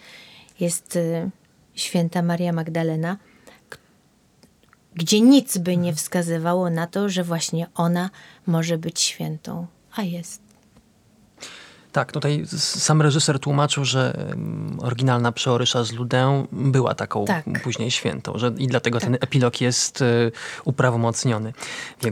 jest 0.61 0.97
y, 0.97 1.31
święta 1.75 2.23
Maria 2.23 2.53
Magdalena, 2.53 3.17
gdzie 4.95 5.21
nic 5.21 5.59
by 5.59 5.77
nie 5.77 5.95
wskazywało 5.95 6.71
na 6.71 6.87
to, 6.87 7.09
że 7.09 7.25
właśnie 7.25 7.67
ona 7.75 8.11
może 8.47 8.79
być 8.79 9.01
świętą, 9.01 9.67
a 9.93 10.03
jest. 10.03 10.48
Tak, 11.93 12.13
tutaj 12.13 12.45
sam 12.57 13.03
reżyser 13.03 13.39
tłumaczył, 13.39 13.85
że 13.85 14.29
oryginalna 14.79 15.33
przeorysza 15.33 15.85
z 15.85 15.93
Ludę 15.93 16.45
była 16.53 16.95
taką 16.95 17.25
tak. 17.25 17.45
później 17.63 17.91
świętą, 17.91 18.39
że 18.39 18.53
i 18.59 18.67
dlatego 18.67 19.01
tak. 19.01 19.07
ten 19.07 19.15
epilog 19.21 19.61
jest 19.61 20.03
y, 20.03 20.33
uprawomocniony 20.65 21.53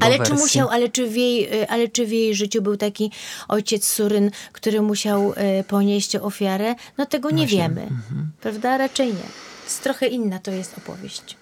ale 0.00 0.18
wersji. 0.18 0.34
Czy 0.36 0.40
musiał, 0.40 0.68
ale, 0.68 0.88
czy 0.88 1.08
w 1.10 1.16
jej, 1.16 1.62
y, 1.62 1.68
ale 1.68 1.88
czy 1.88 2.06
w 2.06 2.12
jej 2.12 2.34
życiu 2.34 2.62
był 2.62 2.76
taki 2.76 3.10
ojciec 3.48 3.88
Suryn, 3.88 4.30
który 4.52 4.82
musiał 4.82 5.32
y, 5.60 5.64
ponieść 5.64 6.16
ofiarę? 6.16 6.74
No 6.98 7.06
tego 7.06 7.30
nie 7.30 7.36
Właśnie. 7.36 7.58
wiemy, 7.58 7.82
mhm. 7.82 8.30
prawda? 8.40 8.78
Raczej 8.78 9.06
nie. 9.06 9.28
Jest 9.64 9.82
trochę 9.82 10.06
inna 10.06 10.38
to 10.38 10.50
jest 10.50 10.78
opowieść. 10.78 11.36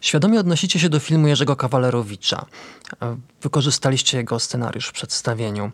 Świadomie 0.00 0.40
odnosicie 0.40 0.80
się 0.80 0.88
do 0.88 1.00
filmu 1.00 1.28
Jerzego 1.28 1.56
Kawalerowicza. 1.56 2.46
Wykorzystaliście 3.42 4.18
jego 4.18 4.40
scenariusz 4.40 4.88
w 4.88 4.92
przedstawieniu 4.92 5.70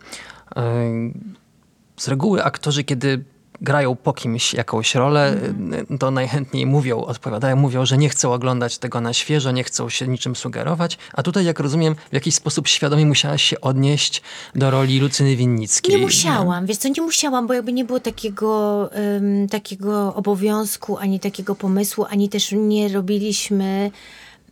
z 1.97 2.07
reguły 2.07 2.43
aktorzy, 2.43 2.83
kiedy 2.83 3.23
grają 3.61 3.95
po 3.95 4.13
kimś 4.13 4.53
jakąś 4.53 4.95
rolę, 4.95 5.27
mm. 5.27 5.97
to 5.99 6.11
najchętniej 6.11 6.65
mówią, 6.65 7.01
odpowiadają, 7.01 7.55
mówią, 7.55 7.85
że 7.85 7.97
nie 7.97 8.09
chcą 8.09 8.33
oglądać 8.33 8.77
tego 8.77 9.01
na 9.01 9.13
świeżo, 9.13 9.51
nie 9.51 9.63
chcą 9.63 9.89
się 9.89 10.07
niczym 10.07 10.35
sugerować, 10.35 10.97
a 11.13 11.23
tutaj, 11.23 11.45
jak 11.45 11.59
rozumiem, 11.59 11.95
w 12.11 12.13
jakiś 12.13 12.35
sposób 12.35 12.67
świadomie 12.67 13.05
musiałaś 13.05 13.43
się 13.43 13.61
odnieść 13.61 14.21
do 14.55 14.71
roli 14.71 14.99
Lucyny 14.99 15.35
Winnickiej. 15.35 15.95
Nie 15.95 16.01
musiałam, 16.01 16.61
no. 16.61 16.67
wiesz 16.67 16.77
co, 16.77 16.89
nie 16.89 17.01
musiałam, 17.01 17.47
bo 17.47 17.53
jakby 17.53 17.73
nie 17.73 17.85
było 17.85 17.99
takiego, 17.99 18.89
um, 19.13 19.47
takiego 19.47 20.15
obowiązku, 20.15 20.97
ani 20.97 21.19
takiego 21.19 21.55
pomysłu, 21.55 22.05
ani 22.09 22.29
też 22.29 22.51
nie 22.51 22.89
robiliśmy... 22.89 23.91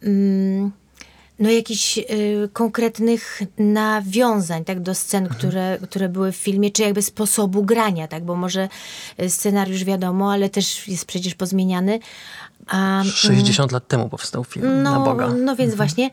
Um, 0.03 0.82
no, 1.43 1.51
jakichś 1.51 1.97
y, 1.97 2.03
konkretnych 2.53 3.41
nawiązań 3.57 4.65
tak, 4.65 4.79
do 4.79 4.95
scen, 4.95 5.23
mhm. 5.23 5.39
które, 5.39 5.77
które 5.81 6.09
były 6.09 6.31
w 6.31 6.35
filmie, 6.35 6.71
czy 6.71 6.81
jakby 6.81 7.01
sposobu 7.01 7.63
grania, 7.63 8.07
tak, 8.07 8.25
bo 8.25 8.35
może 8.35 8.69
y, 9.21 9.29
scenariusz 9.29 9.83
wiadomo, 9.83 10.31
ale 10.31 10.49
też 10.49 10.87
jest 10.87 11.05
przecież 11.05 11.35
pozmieniany. 11.35 11.99
A, 12.67 13.03
60 13.05 13.59
mm, 13.59 13.73
lat 13.73 13.87
temu 13.87 14.09
powstał 14.09 14.43
film, 14.43 14.83
no, 14.83 14.91
na 14.91 14.99
Boga. 14.99 15.27
No 15.27 15.55
więc 15.55 15.73
mhm. 15.73 15.75
właśnie, 15.77 16.09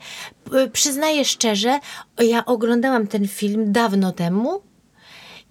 y, 0.53 0.69
przyznaję 0.69 1.25
szczerze, 1.25 1.79
ja 2.19 2.45
oglądałam 2.45 3.07
ten 3.07 3.27
film 3.27 3.71
dawno 3.71 4.11
temu 4.11 4.61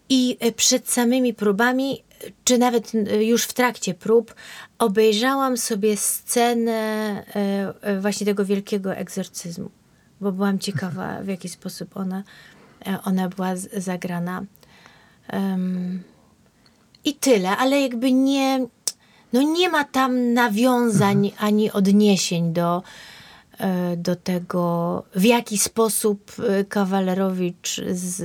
i 0.08 0.36
y, 0.44 0.52
przed 0.52 0.90
samymi 0.90 1.34
próbami 1.34 2.02
czy 2.44 2.58
nawet 2.58 2.92
już 3.20 3.44
w 3.44 3.52
trakcie 3.52 3.94
prób, 3.94 4.34
obejrzałam 4.78 5.56
sobie 5.56 5.96
scenę 5.96 7.24
właśnie 8.00 8.26
tego 8.26 8.44
wielkiego 8.44 8.94
egzorcyzmu, 8.94 9.70
bo 10.20 10.32
byłam 10.32 10.58
ciekawa, 10.58 11.22
w 11.22 11.28
jaki 11.28 11.48
sposób 11.48 11.96
ona, 11.96 12.22
ona 13.04 13.28
była 13.28 13.56
zagrana. 13.76 14.44
Um, 15.32 16.02
I 17.04 17.14
tyle, 17.14 17.56
ale 17.56 17.80
jakby 17.80 18.12
nie, 18.12 18.66
no 19.32 19.42
nie 19.42 19.68
ma 19.68 19.84
tam 19.84 20.32
nawiązań 20.32 21.26
mhm. 21.26 21.46
ani 21.46 21.72
odniesień 21.72 22.52
do, 22.52 22.82
do 23.96 24.16
tego, 24.16 25.02
w 25.14 25.24
jaki 25.24 25.58
sposób 25.58 26.32
Kawalerowicz 26.68 27.80
z 27.92 28.22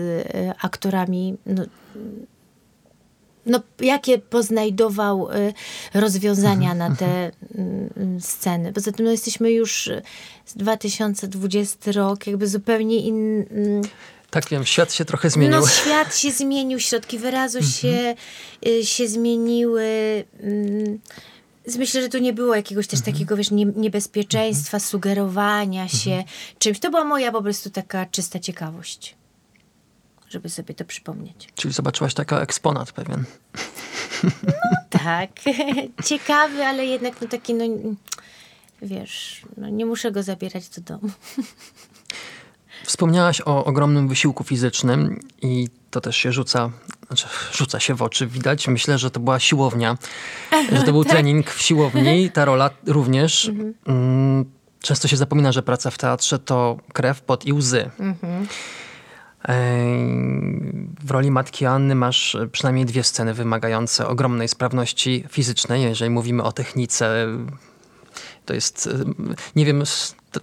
aktorami, 0.61 1.37
no, 1.45 1.63
no, 3.45 3.59
jakie 3.79 4.17
poznajdował 4.17 5.27
rozwiązania 5.93 6.71
mhm. 6.71 6.77
na 6.77 6.95
te 6.95 7.31
mhm. 7.55 8.21
sceny. 8.21 8.73
Poza 8.73 8.91
tym 8.91 9.05
no, 9.05 9.11
jesteśmy 9.11 9.51
już 9.51 9.89
2020 10.55 11.91
rok, 11.91 12.27
jakby 12.27 12.47
zupełnie 12.47 12.97
inny 12.99 13.45
tak 14.35 14.49
wiem, 14.49 14.65
świat 14.65 14.93
się 14.93 15.05
trochę 15.05 15.29
zmienił. 15.29 15.59
No 15.59 15.67
świat 15.67 16.17
się 16.17 16.31
zmienił, 16.31 16.79
środki 16.79 17.17
wyrazu 17.17 17.57
mhm. 17.57 17.73
się, 17.73 18.15
y, 18.67 18.85
się 18.85 19.07
zmieniły. 19.07 19.83
Mm, 20.39 20.99
myślę, 21.77 22.01
że 22.01 22.09
tu 22.09 22.17
nie 22.17 22.33
było 22.33 22.55
jakiegoś 22.55 22.87
też 22.87 22.99
mhm. 22.99 23.13
takiego, 23.13 23.37
wiesz, 23.37 23.51
niebezpieczeństwa, 23.75 24.77
mhm. 24.77 24.89
sugerowania 24.89 25.87
się 25.87 26.23
czymś. 26.59 26.79
To 26.79 26.89
była 26.89 27.03
moja 27.03 27.31
po 27.31 27.41
prostu 27.41 27.69
taka 27.69 28.05
czysta 28.05 28.39
ciekawość, 28.39 29.15
żeby 30.29 30.49
sobie 30.49 30.75
to 30.75 30.85
przypomnieć. 30.85 31.47
Czyli 31.55 31.73
zobaczyłaś 31.73 32.13
taka 32.13 32.39
eksponat 32.39 32.91
pewien. 32.91 33.23
No 34.23 34.75
tak, 34.89 35.29
ciekawy, 36.05 36.65
ale 36.65 36.85
jednak 36.85 37.21
no 37.21 37.27
taki, 37.27 37.53
no 37.53 37.65
wiesz, 38.81 39.41
no 39.57 39.69
nie 39.69 39.85
muszę 39.85 40.11
go 40.11 40.23
zabierać 40.23 40.69
do 40.69 40.81
domu. 40.81 41.09
Wspomniałaś 42.83 43.41
o 43.41 43.65
ogromnym 43.65 44.07
wysiłku 44.07 44.43
fizycznym 44.43 45.19
i 45.41 45.67
to 45.91 46.01
też 46.01 46.17
się 46.17 46.31
rzuca, 46.31 46.71
znaczy 47.07 47.27
rzuca 47.53 47.79
się 47.79 47.93
w 47.93 48.01
oczy, 48.01 48.27
widać. 48.27 48.67
Myślę, 48.67 48.97
że 48.97 49.11
to 49.11 49.19
była 49.19 49.39
siłownia, 49.39 49.97
że 50.71 50.83
to 50.83 50.91
był 50.91 51.03
tak. 51.05 51.13
trening 51.13 51.51
w 51.51 51.61
siłowni, 51.61 52.31
ta 52.31 52.45
rola 52.45 52.69
również. 52.85 53.47
Mhm. 53.49 53.73
Mm, 53.87 54.45
często 54.81 55.07
się 55.07 55.17
zapomina, 55.17 55.51
że 55.51 55.63
praca 55.63 55.91
w 55.91 55.97
teatrze 55.97 56.39
to 56.39 56.77
krew, 56.93 57.21
pot 57.21 57.45
i 57.45 57.53
łzy. 57.53 57.89
Mhm. 57.99 58.47
W 60.99 61.11
roli 61.11 61.31
matki 61.31 61.65
Anny 61.65 61.95
masz 61.95 62.37
przynajmniej 62.51 62.85
dwie 62.85 63.03
sceny 63.03 63.33
wymagające 63.33 64.07
ogromnej 64.07 64.47
sprawności 64.47 65.23
fizycznej, 65.29 65.83
jeżeli 65.83 66.11
mówimy 66.11 66.43
o 66.43 66.51
technice. 66.51 67.27
To 68.45 68.53
jest, 68.53 68.89
nie 69.55 69.65
wiem, 69.65 69.83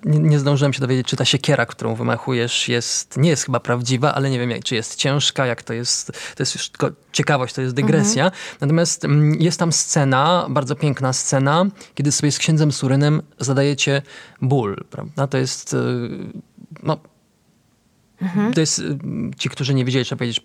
nie, 0.04 0.38
zdążyłem 0.38 0.72
się 0.72 0.80
dowiedzieć, 0.80 1.06
czy 1.06 1.16
ta 1.16 1.24
siekiera, 1.24 1.66
którą 1.66 1.94
wymachujesz, 1.94 2.68
jest, 2.68 3.16
nie 3.16 3.30
jest 3.30 3.44
chyba 3.44 3.60
prawdziwa, 3.60 4.14
ale 4.14 4.30
nie 4.30 4.38
wiem, 4.38 4.50
jak, 4.50 4.64
czy 4.64 4.74
jest 4.74 4.96
ciężka, 4.96 5.46
jak 5.46 5.62
to 5.62 5.72
jest. 5.72 6.06
To 6.06 6.42
jest 6.42 6.54
już 6.54 6.68
tylko 6.68 6.90
ciekawość, 7.12 7.54
to 7.54 7.62
jest 7.62 7.74
dygresja. 7.74 8.24
Mhm. 8.24 8.42
Natomiast 8.60 9.04
mm, 9.04 9.34
jest 9.34 9.58
tam 9.58 9.72
scena, 9.72 10.46
bardzo 10.50 10.76
piękna 10.76 11.12
scena, 11.12 11.66
kiedy 11.94 12.12
sobie 12.12 12.32
z 12.32 12.38
księdzem 12.38 12.72
Surynem 12.72 13.22
zadajecie 13.38 14.02
ból, 14.42 14.84
prawda? 14.90 15.26
To 15.26 15.38
jest. 15.38 15.74
Y, 15.74 15.78
no, 16.82 16.98
Mhm. 18.22 18.52
To 18.52 18.60
jest, 18.60 18.78
y, 18.78 18.98
ci, 19.38 19.48
którzy 19.48 19.74
nie 19.74 19.84
wiedzieli, 19.84 20.04
trzeba 20.04 20.18
powiedzieć, 20.18 20.40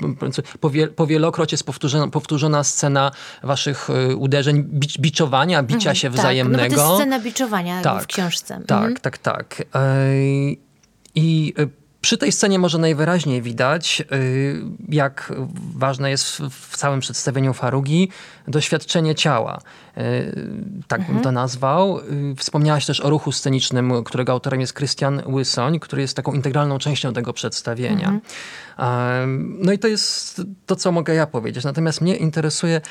powie, 0.60 0.88
powielokroć 0.88 1.52
jest 1.52 1.64
powtórzona, 1.64 2.08
powtórzona 2.08 2.64
scena 2.64 3.12
waszych 3.44 3.90
y, 3.90 4.16
uderzeń, 4.16 4.64
bic, 4.64 4.98
biczowania, 4.98 5.64
bicia 5.64 5.76
mhm, 5.76 5.96
się 5.96 6.10
tak, 6.10 6.20
wzajemnego. 6.20 6.76
No 6.76 6.84
to 6.84 6.90
jest 6.90 6.96
scena 6.96 7.20
biczowania 7.20 7.82
tak, 7.82 8.04
w 8.04 8.08
książce. 8.08 8.62
Tak, 8.68 8.78
mhm. 8.78 8.96
tak, 8.96 9.18
tak. 9.18 9.64
I 11.16 11.54
przy 12.02 12.18
tej 12.18 12.32
scenie 12.32 12.60
może 12.60 12.78
najwyraźniej 12.78 13.42
widać, 13.42 14.04
y, 14.12 14.62
jak 14.90 15.34
ważne 15.76 16.10
jest 16.10 16.42
w 16.52 16.78
całym 16.78 17.00
przedstawieniu 17.00 17.54
Farugi 17.54 18.10
doświadczenie 18.48 19.16
ciała. 19.16 19.62
Y, 19.98 20.02
tak 20.88 21.00
mhm. 21.00 21.16
bym 21.16 21.24
to 21.24 21.32
nazwał. 21.32 22.00
Y, 22.00 22.36
wspomniałaś 22.38 22.86
też 22.86 23.02
o 23.02 23.10
ruchu 23.10 23.32
scenicznym, 23.32 24.04
którego 24.04 24.32
autorem 24.32 24.62
jest 24.62 24.74
Krystian 24.74 25.22
Łysoń, 25.28 25.80
który 25.80 26.02
jest 26.02 26.16
taką 26.16 26.34
integralną 26.34 26.80
częścią 26.80 27.14
tego 27.14 27.34
przedstawienia. 27.34 28.08
Mhm. 28.08 28.22
No 29.60 29.72
i 29.72 29.80
to 29.80 29.88
jest 29.88 30.42
to, 30.66 30.76
co 30.76 30.92
mogę 30.92 31.14
ja 31.14 31.28
powiedzieć. 31.28 31.64
Natomiast 31.64 32.02
mnie 32.02 32.16
interesuje 32.16 32.82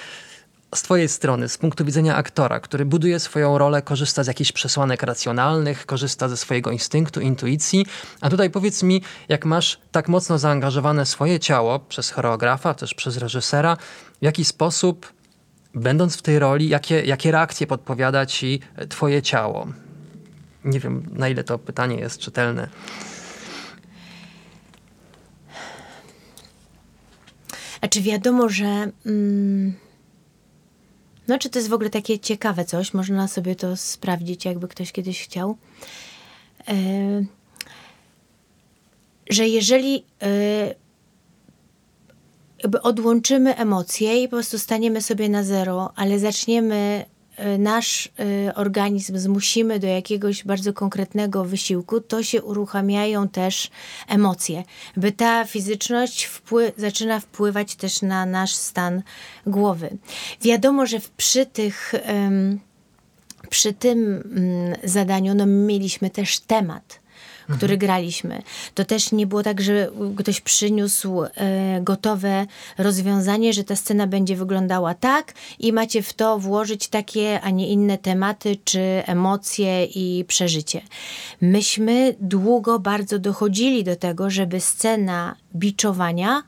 z 0.74 0.82
twojej 0.82 1.08
strony, 1.08 1.48
z 1.48 1.58
punktu 1.58 1.84
widzenia 1.84 2.16
aktora, 2.16 2.60
który 2.60 2.84
buduje 2.84 3.20
swoją 3.20 3.58
rolę, 3.58 3.82
korzysta 3.82 4.24
z 4.24 4.26
jakichś 4.26 4.52
przesłanek 4.52 5.02
racjonalnych, 5.02 5.86
korzysta 5.86 6.28
ze 6.28 6.36
swojego 6.36 6.70
instynktu, 6.70 7.20
intuicji, 7.20 7.86
a 8.20 8.30
tutaj 8.30 8.50
powiedz 8.50 8.82
mi, 8.82 9.02
jak 9.28 9.44
masz 9.44 9.80
tak 9.92 10.08
mocno 10.08 10.38
zaangażowane 10.38 11.06
swoje 11.06 11.40
ciało 11.40 11.78
przez 11.78 12.10
choreografa, 12.10 12.74
też 12.74 12.94
przez 12.94 13.16
reżysera, 13.16 13.76
w 14.20 14.24
jaki 14.24 14.44
sposób, 14.44 15.12
będąc 15.74 16.16
w 16.16 16.22
tej 16.22 16.38
roli, 16.38 16.68
jakie, 16.68 17.02
jakie 17.02 17.30
reakcje 17.30 17.66
podpowiada 17.66 18.26
ci 18.26 18.60
twoje 18.88 19.22
ciało? 19.22 19.66
Nie 20.64 20.80
wiem, 20.80 21.06
na 21.12 21.28
ile 21.28 21.44
to 21.44 21.58
pytanie 21.58 21.96
jest 21.96 22.18
czytelne. 22.18 22.68
Znaczy 27.80 28.02
wiadomo, 28.02 28.48
że... 28.48 28.90
Mm 29.06 29.85
no, 31.28 31.38
czy 31.38 31.50
to 31.50 31.58
jest 31.58 31.68
w 31.68 31.72
ogóle 31.72 31.90
takie 31.90 32.18
ciekawe 32.18 32.64
coś? 32.64 32.94
Można 32.94 33.28
sobie 33.28 33.56
to 33.56 33.76
sprawdzić, 33.76 34.44
jakby 34.44 34.68
ktoś 34.68 34.92
kiedyś 34.92 35.22
chciał. 35.22 35.56
E, 36.68 36.74
że 39.30 39.48
jeżeli 39.48 40.04
e, 40.22 40.74
jakby 42.62 42.82
odłączymy 42.82 43.56
emocje 43.56 44.22
i 44.22 44.28
po 44.28 44.36
prostu 44.36 44.58
staniemy 44.58 45.02
sobie 45.02 45.28
na 45.28 45.44
zero, 45.44 45.92
ale 45.96 46.18
zaczniemy 46.18 47.04
nasz 47.58 48.06
y, 48.06 48.54
organizm 48.54 49.18
zmusimy 49.18 49.78
do 49.78 49.86
jakiegoś 49.86 50.44
bardzo 50.44 50.72
konkretnego 50.72 51.44
wysiłku, 51.44 52.00
to 52.00 52.22
się 52.22 52.42
uruchamiają 52.42 53.28
też 53.28 53.70
emocje, 54.08 54.64
by 54.96 55.12
ta 55.12 55.44
fizyczność 55.44 56.24
wpły 56.24 56.72
zaczyna 56.76 57.20
wpływać 57.20 57.76
też 57.76 58.02
na 58.02 58.26
nasz 58.26 58.52
stan 58.52 59.02
głowy. 59.46 59.96
Wiadomo, 60.42 60.86
że 60.86 60.98
przy 61.16 61.46
tych 61.46 61.94
przy 63.48 63.72
tym 63.72 63.98
mm, 63.98 64.76
zadaniu 64.84 65.34
no, 65.34 65.46
mieliśmy 65.46 66.10
też 66.10 66.40
temat 66.40 67.05
który 67.46 67.74
mhm. 67.74 67.78
graliśmy. 67.78 68.42
To 68.74 68.84
też 68.84 69.12
nie 69.12 69.26
było 69.26 69.42
tak, 69.42 69.60
że 69.60 69.90
ktoś 70.16 70.40
przyniósł 70.40 71.22
e, 71.22 71.28
gotowe 71.82 72.46
rozwiązanie, 72.78 73.52
że 73.52 73.64
ta 73.64 73.76
scena 73.76 74.06
będzie 74.06 74.36
wyglądała 74.36 74.94
tak 74.94 75.34
i 75.58 75.72
macie 75.72 76.02
w 76.02 76.12
to 76.12 76.38
włożyć 76.38 76.88
takie, 76.88 77.40
a 77.40 77.50
nie 77.50 77.68
inne 77.68 77.98
tematy, 77.98 78.56
czy 78.64 78.80
emocje 79.06 79.84
i 79.84 80.24
przeżycie. 80.24 80.80
Myśmy 81.40 82.14
długo 82.20 82.78
bardzo 82.78 83.18
dochodzili 83.18 83.84
do 83.84 83.96
tego, 83.96 84.30
żeby 84.30 84.60
scena 84.60 85.36
biczowania, 85.54 86.42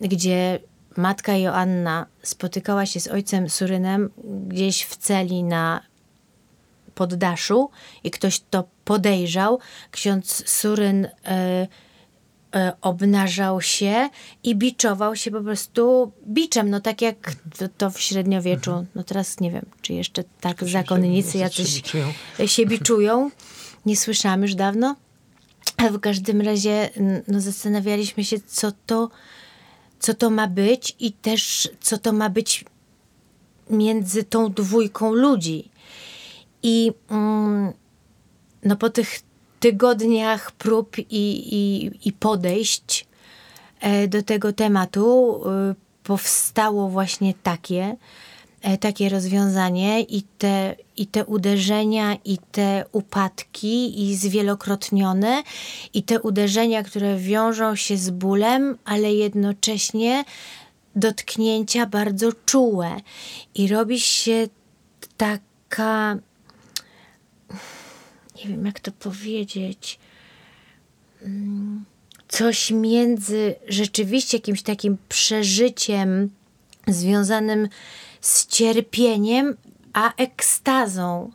gdzie 0.00 0.58
matka 0.96 1.36
Joanna 1.36 2.06
spotykała 2.22 2.86
się 2.86 3.00
z 3.00 3.08
ojcem 3.08 3.50
Surynem 3.50 4.10
gdzieś 4.48 4.82
w 4.82 4.96
celi 4.96 5.44
na 5.44 5.80
poddaszu 6.94 7.70
i 8.04 8.10
ktoś 8.10 8.40
to 8.50 8.64
podejrzał. 8.84 9.58
Ksiądz 9.90 10.50
Suryn 10.50 11.04
e, 11.04 11.68
e, 12.54 12.72
obnażał 12.80 13.60
się 13.60 14.08
i 14.42 14.54
biczował 14.56 15.16
się 15.16 15.30
po 15.30 15.40
prostu 15.40 16.12
biczem, 16.28 16.70
no 16.70 16.80
tak 16.80 17.02
jak 17.02 17.36
to, 17.78 17.90
w 17.90 18.00
średniowieczu. 18.00 18.70
Mhm. 18.70 18.86
No 18.94 19.04
teraz 19.04 19.40
nie 19.40 19.50
wiem, 19.50 19.66
czy 19.82 19.92
jeszcze 19.92 20.24
tak 20.40 20.64
zakonnicy 20.64 21.38
jacyś 21.38 21.82
się 22.46 22.66
biczują. 22.66 23.30
Nie 23.86 23.96
słyszałam 23.96 24.42
już 24.42 24.54
dawno. 24.54 24.96
Ale 25.76 25.90
w 25.90 26.00
każdym 26.00 26.40
razie 26.40 26.90
no, 27.28 27.40
zastanawialiśmy 27.40 28.24
się, 28.24 28.36
co 28.46 28.72
to, 28.86 29.10
co 29.98 30.14
to 30.14 30.30
ma 30.30 30.48
być 30.48 30.96
i 31.00 31.12
też 31.12 31.70
co 31.80 31.98
to 31.98 32.12
ma 32.12 32.30
być 32.30 32.64
między 33.70 34.24
tą 34.24 34.52
dwójką 34.52 35.12
ludzi. 35.12 35.70
I 36.62 36.92
mm, 37.10 37.72
no 38.64 38.76
po 38.76 38.90
tych 38.90 39.20
tygodniach 39.60 40.52
prób 40.52 40.98
i, 40.98 41.04
i, 41.10 41.90
i 42.08 42.12
podejść 42.12 43.06
e, 43.80 44.08
do 44.08 44.22
tego 44.22 44.52
tematu 44.52 45.40
e, 45.46 45.74
powstało 46.02 46.88
właśnie 46.88 47.34
takie, 47.42 47.96
e, 48.62 48.78
takie 48.78 49.08
rozwiązanie 49.08 50.00
i 50.00 50.22
te, 50.22 50.76
i 50.96 51.06
te 51.06 51.24
uderzenia, 51.24 52.16
i 52.24 52.38
te 52.52 52.84
upadki, 52.92 54.02
i 54.02 54.16
zwielokrotnione, 54.16 55.42
i 55.94 56.02
te 56.02 56.20
uderzenia, 56.20 56.82
które 56.82 57.16
wiążą 57.16 57.76
się 57.76 57.96
z 57.96 58.10
bólem, 58.10 58.78
ale 58.84 59.14
jednocześnie 59.14 60.24
dotknięcia 60.96 61.86
bardzo 61.86 62.32
czułe. 62.46 62.96
I 63.54 63.68
robi 63.68 64.00
się 64.00 64.48
taka 65.16 66.16
nie 68.44 68.50
wiem 68.50 68.66
jak 68.66 68.80
to 68.80 68.92
powiedzieć. 68.92 69.98
Mm, 71.22 71.84
coś 72.28 72.70
między 72.70 73.54
rzeczywiście 73.68 74.36
jakimś 74.36 74.62
takim 74.62 74.98
przeżyciem 75.08 76.30
związanym 76.88 77.68
z 78.20 78.46
cierpieniem, 78.46 79.56
a 79.92 80.14
ekstazą, 80.14 81.30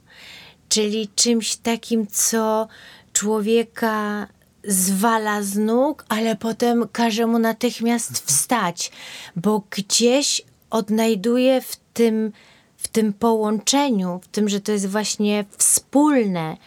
czyli 0.69 1.09
czymś 1.15 1.55
takim, 1.55 2.07
co 2.07 2.67
człowieka 3.13 4.27
zwala 4.63 5.43
z 5.43 5.57
nóg, 5.57 6.05
ale 6.09 6.35
potem 6.35 6.87
każe 6.91 7.27
mu 7.27 7.39
natychmiast 7.39 8.17
wstać, 8.17 8.91
bo 9.35 9.63
gdzieś 9.69 10.41
odnajduje 10.69 11.61
w 11.61 11.75
tym, 11.93 12.31
w 12.77 12.87
tym 12.87 13.13
połączeniu, 13.13 14.19
w 14.23 14.27
tym, 14.27 14.49
że 14.49 14.61
to 14.61 14.71
jest 14.71 14.87
właśnie 14.87 15.45
wspólne 15.57 16.57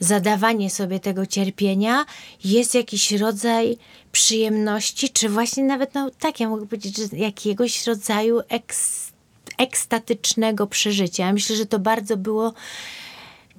zadawanie 0.00 0.70
sobie 0.70 1.00
tego 1.00 1.26
cierpienia, 1.26 2.04
jest 2.44 2.74
jakiś 2.74 3.12
rodzaj 3.12 3.78
przyjemności, 4.12 5.10
czy 5.10 5.28
właśnie 5.28 5.64
nawet, 5.64 5.94
no 5.94 6.10
tak, 6.18 6.40
ja 6.40 6.48
mogę 6.48 6.66
powiedzieć, 6.66 6.96
że 6.96 7.16
jakiegoś 7.16 7.86
rodzaju 7.86 8.40
eks, 8.48 9.12
ekstatycznego 9.58 10.66
przeżycia. 10.66 11.26
Ja 11.26 11.32
myślę, 11.32 11.56
że 11.56 11.66
to 11.66 11.78
bardzo 11.78 12.16
było 12.16 12.54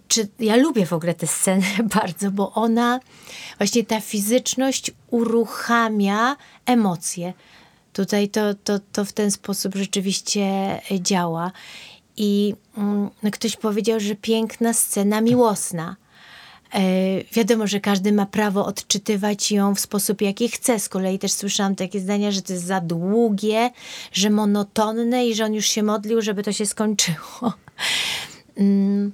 czy 0.07 0.27
ja 0.39 0.55
lubię 0.55 0.85
w 0.85 0.93
ogóle 0.93 1.13
tę 1.13 1.27
scenę 1.27 1.65
bardzo, 2.01 2.31
bo 2.31 2.53
ona, 2.53 2.99
właśnie 3.57 3.83
ta 3.83 4.01
fizyczność 4.01 4.91
uruchamia 5.09 6.35
emocje. 6.65 7.33
Tutaj 7.93 8.29
to, 8.29 8.53
to, 8.53 8.79
to 8.91 9.05
w 9.05 9.13
ten 9.13 9.31
sposób 9.31 9.75
rzeczywiście 9.75 10.45
działa. 10.99 11.51
I 12.17 12.55
mm, 12.77 13.09
ktoś 13.31 13.55
powiedział, 13.55 13.99
że 13.99 14.15
piękna 14.15 14.73
scena 14.73 15.21
miłosna. 15.21 15.95
E, 16.75 17.23
wiadomo, 17.33 17.67
że 17.67 17.79
każdy 17.79 18.11
ma 18.11 18.25
prawo 18.25 18.65
odczytywać 18.65 19.51
ją 19.51 19.75
w 19.75 19.79
sposób, 19.79 20.21
jaki 20.21 20.49
chce. 20.49 20.79
Z 20.79 20.89
kolei 20.89 21.19
też 21.19 21.31
słyszałam 21.31 21.75
takie 21.75 21.99
zdania, 21.99 22.31
że 22.31 22.41
to 22.41 22.53
jest 22.53 22.65
za 22.65 22.81
długie, 22.81 23.71
że 24.11 24.29
monotonne 24.29 25.27
i 25.27 25.35
że 25.35 25.45
on 25.45 25.53
już 25.53 25.65
się 25.65 25.83
modlił, 25.83 26.21
żeby 26.21 26.43
to 26.43 26.51
się 26.51 26.65
skończyło. 26.65 27.17
Mm. 28.57 29.11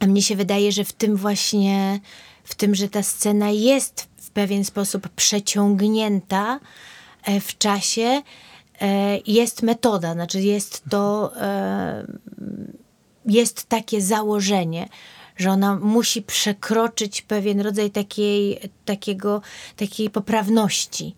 A 0.00 0.06
mnie 0.06 0.22
się 0.22 0.36
wydaje, 0.36 0.72
że 0.72 0.84
w 0.84 0.92
tym 0.92 1.16
właśnie, 1.16 2.00
w 2.44 2.54
tym, 2.54 2.74
że 2.74 2.88
ta 2.88 3.02
scena 3.02 3.50
jest 3.50 4.08
w 4.16 4.30
pewien 4.30 4.64
sposób 4.64 5.08
przeciągnięta 5.08 6.60
e, 7.24 7.40
w 7.40 7.58
czasie, 7.58 8.22
e, 8.80 9.18
jest 9.26 9.62
metoda, 9.62 10.12
znaczy 10.12 10.40
jest 10.40 10.82
to, 10.90 11.32
jest 13.26 13.64
takie 13.68 14.00
założenie, 14.00 14.88
że 15.42 15.50
ona 15.50 15.76
musi 15.76 16.22
przekroczyć 16.22 17.22
pewien 17.22 17.60
rodzaj 17.60 17.90
takiej, 17.90 18.60
takiego, 18.84 19.42
takiej 19.76 20.10
poprawności. 20.10 21.14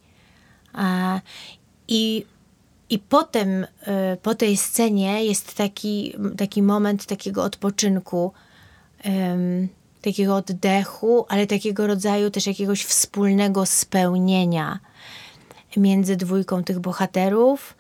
I, 1.88 2.24
i 2.90 2.98
potem 2.98 3.66
e, 3.80 4.16
po 4.22 4.34
tej 4.34 4.56
scenie 4.56 5.24
jest 5.24 5.54
taki, 5.54 6.14
taki 6.37 6.62
moment 6.62 7.06
takiego 7.06 7.44
odpoczynku, 7.44 8.32
takiego 10.02 10.37
oddechu, 10.37 11.26
ale 11.28 11.46
takiego 11.46 11.87
rodzaju 11.87 12.30
też 12.30 12.46
jakiegoś 12.46 12.84
wspólnego 12.84 13.66
spełnienia 13.66 14.78
między 15.76 16.16
dwójką 16.16 16.64
tych 16.64 16.80
bohaterów 16.80 17.74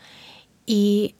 i 0.66 1.14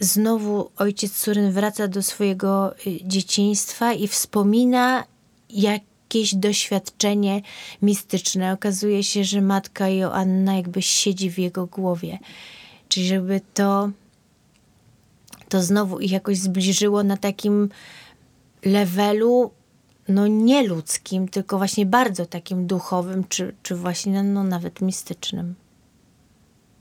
znowu 0.00 0.70
ojciec 0.76 1.16
Suryn 1.16 1.52
wraca 1.52 1.88
do 1.88 2.02
swojego 2.02 2.74
y, 2.86 3.00
dzieciństwa 3.04 3.92
i 3.92 4.08
wspomina 4.08 5.04
jakieś 5.50 6.34
doświadczenie 6.34 7.42
mistyczne. 7.82 8.52
Okazuje 8.52 9.04
się, 9.04 9.24
że 9.24 9.40
matka 9.40 9.88
Joanna 9.88 10.56
jakby 10.56 10.82
siedzi 10.82 11.30
w 11.30 11.38
jego 11.38 11.66
głowie. 11.66 12.18
Czyli 12.88 13.06
żeby 13.06 13.40
to, 13.54 13.90
to 15.48 15.62
znowu 15.62 16.00
ich 16.00 16.10
jakoś 16.10 16.38
zbliżyło 16.38 17.02
na 17.02 17.16
takim 17.16 17.68
levelu 18.64 19.50
no 20.08 20.26
nieludzkim, 20.26 21.28
tylko 21.28 21.58
właśnie 21.58 21.86
bardzo 21.86 22.26
takim 22.26 22.66
duchowym, 22.66 23.24
czy, 23.28 23.54
czy 23.62 23.76
właśnie 23.76 24.22
no, 24.22 24.22
no 24.22 24.44
nawet 24.44 24.80
mistycznym. 24.80 25.54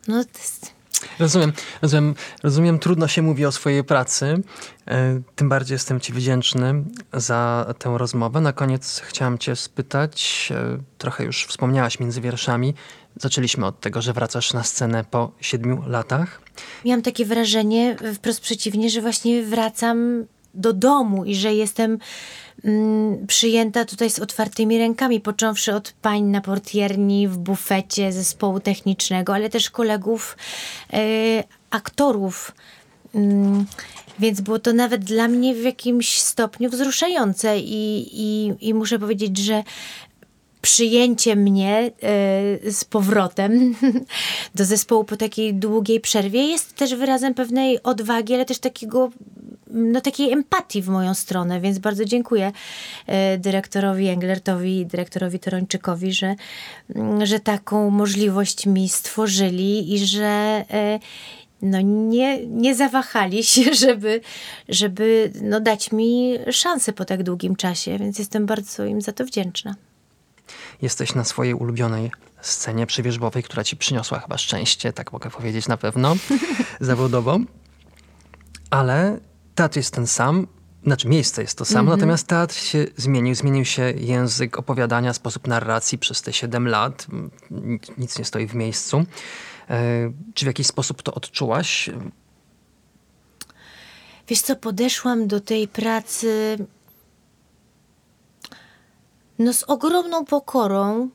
No 0.08 0.24
to 0.24 0.40
jest 0.40 0.79
Rozumiem, 1.20 1.54
rozumiem, 1.82 2.16
rozumiem, 2.44 2.80
trudno 2.80 3.08
się 3.08 3.22
mówi 3.22 3.46
o 3.46 3.52
swojej 3.52 3.84
pracy. 3.84 4.44
E, 4.88 5.22
tym 5.36 5.50
bardziej 5.50 5.76
jestem 5.76 6.00
Ci 6.00 6.14
wdzięczny 6.14 6.84
za 7.14 7.74
tę 7.80 7.98
rozmowę. 7.98 8.42
Na 8.42 8.54
koniec 8.54 9.02
chciałam 9.06 9.38
Cię 9.38 9.56
spytać, 9.56 10.50
e, 10.56 10.78
trochę 10.98 11.24
już 11.24 11.46
wspomniałaś 11.46 12.00
między 12.00 12.22
wierszami. 12.22 12.74
Zaczęliśmy 13.16 13.66
od 13.66 13.80
tego, 13.80 14.02
że 14.02 14.14
wracasz 14.14 14.54
na 14.54 14.64
scenę 14.64 15.04
po 15.12 15.32
siedmiu 15.42 15.84
latach. 15.88 16.42
Miałam 16.86 17.02
takie 17.02 17.26
wrażenie, 17.26 17.96
wprost 18.16 18.42
przeciwnie, 18.42 18.90
że 18.90 19.02
właśnie 19.02 19.44
wracam 19.44 20.26
do 20.54 20.74
domu 20.74 21.26
i 21.26 21.36
że 21.36 21.54
jestem 21.54 22.00
mm, 22.64 23.28
przyjęta 23.28 23.86
tutaj 23.86 24.10
z 24.10 24.20
otwartymi 24.20 24.78
rękami, 24.78 25.22
począwszy 25.22 25.76
od 25.76 25.92
pań 25.92 26.24
na 26.24 26.42
portierni, 26.42 27.28
w 27.28 27.38
bufecie 27.38 28.12
zespołu 28.12 28.60
technicznego, 28.60 29.34
ale 29.34 29.50
też 29.50 29.70
kolegów, 29.70 30.38
y, 30.94 31.44
aktorów. 31.70 32.52
Mm, 33.16 33.66
więc 34.20 34.42
było 34.42 34.60
to 34.60 34.74
nawet 34.74 35.04
dla 35.04 35.28
mnie 35.28 35.56
w 35.56 35.64
jakimś 35.64 36.18
stopniu 36.18 36.70
wzruszające 36.70 37.60
i, 37.60 38.10
i, 38.14 38.54
i 38.62 38.74
muszę 38.74 39.00
powiedzieć, 39.00 39.38
że 39.38 39.64
przyjęcie 40.62 41.36
mnie 41.36 41.92
y, 42.66 42.72
z 42.72 42.86
powrotem 42.86 43.76
do 44.56 44.66
zespołu 44.66 45.04
po 45.04 45.18
takiej 45.18 45.54
długiej 45.54 46.00
przerwie 46.00 46.44
jest 46.44 46.76
też 46.76 46.96
wyrazem 46.96 47.34
pewnej 47.34 47.84
odwagi, 47.84 48.34
ale 48.34 48.46
też 48.46 48.60
takiego 48.60 49.10
no, 49.70 50.02
takiej 50.02 50.32
empatii 50.32 50.82
w 50.82 50.88
moją 50.88 51.14
stronę, 51.14 51.62
więc 51.62 51.80
bardzo 51.80 52.06
dziękuję 52.06 52.52
e, 53.08 53.38
dyrektorowi 53.38 54.08
Englertowi 54.08 54.80
i 54.80 54.86
dyrektorowi 54.86 55.40
Torończykowi, 55.40 56.14
że, 56.14 56.36
mm, 56.96 57.26
że 57.26 57.40
taką 57.40 57.90
możliwość 57.90 58.66
mi 58.66 58.90
stworzyli 58.90 59.94
i 59.94 60.06
że 60.06 60.26
e, 60.72 61.00
no 61.62 61.82
nie, 61.82 62.48
nie 62.48 62.76
zawahali 62.76 63.44
się, 63.54 63.74
żeby, 63.74 64.22
żeby 64.70 65.32
no 65.42 65.60
dać 65.60 65.92
mi 65.92 66.38
szansę 66.52 66.94
po 66.94 67.06
tak 67.06 67.24
długim 67.24 67.56
czasie, 67.56 67.98
więc 67.98 68.20
jestem 68.20 68.46
bardzo 68.46 68.86
im 68.86 69.02
za 69.02 69.12
to 69.12 69.26
wdzięczna. 69.26 69.76
Jesteś 70.82 71.16
na 71.16 71.24
swojej 71.24 71.54
ulubionej 71.54 72.12
scenie 72.42 72.86
przywierzbowej, 72.86 73.44
która 73.44 73.64
ci 73.64 73.78
przyniosła 73.78 74.20
chyba 74.20 74.38
szczęście, 74.38 74.94
tak 74.94 75.14
mogę 75.14 75.30
powiedzieć 75.30 75.68
na 75.68 75.78
pewno, 75.78 76.16
zawodowo. 76.80 77.40
Ale 78.70 79.20
teatr 79.60 79.78
jest 79.78 79.94
ten 79.94 80.08
sam, 80.08 80.48
znaczy 80.84 81.08
miejsce 81.08 81.42
jest 81.42 81.58
to 81.58 81.66
samo, 81.66 81.80
mm 81.80 81.88
-hmm. 81.88 81.98
natomiast 81.98 82.28
teatr 82.28 82.56
się 82.56 82.86
zmienił. 82.98 83.36
Zmienił 83.36 83.66
się 83.66 83.82
język 83.92 84.60
opowiadania, 84.60 85.14
sposób 85.14 85.48
narracji 85.48 85.98
przez 85.98 86.22
te 86.22 86.34
7 86.34 86.68
lat. 86.68 87.08
Nic 87.98 88.20
nie 88.20 88.26
stoi 88.26 88.48
w 88.48 88.56
miejscu. 88.56 89.06
E, 89.70 90.12
czy 90.34 90.46
w 90.46 90.48
jakiś 90.48 90.68
sposób 90.68 91.02
to 91.02 91.14
odczułaś? 91.14 91.90
Wiesz 94.28 94.42
co, 94.42 94.56
podeszłam 94.56 95.28
do 95.28 95.40
tej 95.40 95.68
pracy 95.68 96.58
no 99.40 99.54
z 99.54 99.64
ogromną 99.64 100.26
pokorą 100.26 101.10